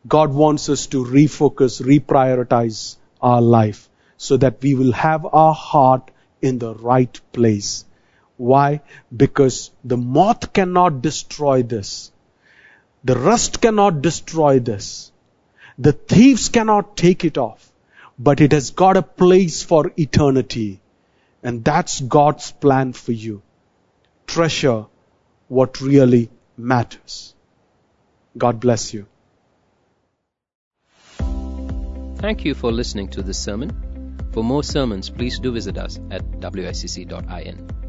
God 0.08 0.34
wants 0.34 0.70
us 0.70 0.88
to 0.88 1.06
refocus, 1.06 1.82
reprioritize 1.82 2.98
our 3.22 3.42
life 3.42 3.90
so 4.18 4.38
that 4.38 4.62
we 4.62 4.74
will 4.74 4.92
have 4.92 5.26
our 5.26 5.54
heart 5.54 6.12
in 6.42 6.58
the 6.58 6.74
right 6.74 7.20
place. 7.32 7.86
Why? 8.38 8.82
Because 9.16 9.72
the 9.84 9.98
moth 9.98 10.54
cannot 10.54 11.02
destroy 11.02 11.62
this. 11.62 12.12
The 13.04 13.18
rust 13.18 13.62
cannot 13.62 14.02
destroy 14.02 14.60
this. 14.60 15.12
The 15.78 15.94
thieves 15.94 16.50
cannot 16.50 16.98
take 16.98 17.24
it 17.26 17.38
off. 17.38 17.72
But 18.18 18.42
it 18.42 18.52
has 18.52 18.72
got 18.72 18.98
a 18.98 19.04
place 19.04 19.64
for 19.64 19.92
eternity. 19.98 20.82
And 21.44 21.64
that's 21.64 22.00
God's 22.02 22.52
plan 22.52 22.94
for 22.94 23.12
you. 23.12 23.42
Treasure 24.28 24.86
what 25.48 25.82
really 25.82 26.30
matters. 26.58 27.36
God 28.38 28.60
bless 28.60 28.94
you. 28.94 29.08
Thank 32.22 32.46
you 32.46 32.54
for 32.54 32.72
listening 32.72 33.08
to 33.10 33.24
this 33.24 33.40
sermon. 33.40 33.72
For 34.32 34.44
more 34.44 34.64
sermons, 34.64 35.10
please 35.10 35.40
do 35.40 35.52
visit 35.52 35.80
us 35.80 36.00
at 36.12 36.22
wscc.in. 36.40 37.81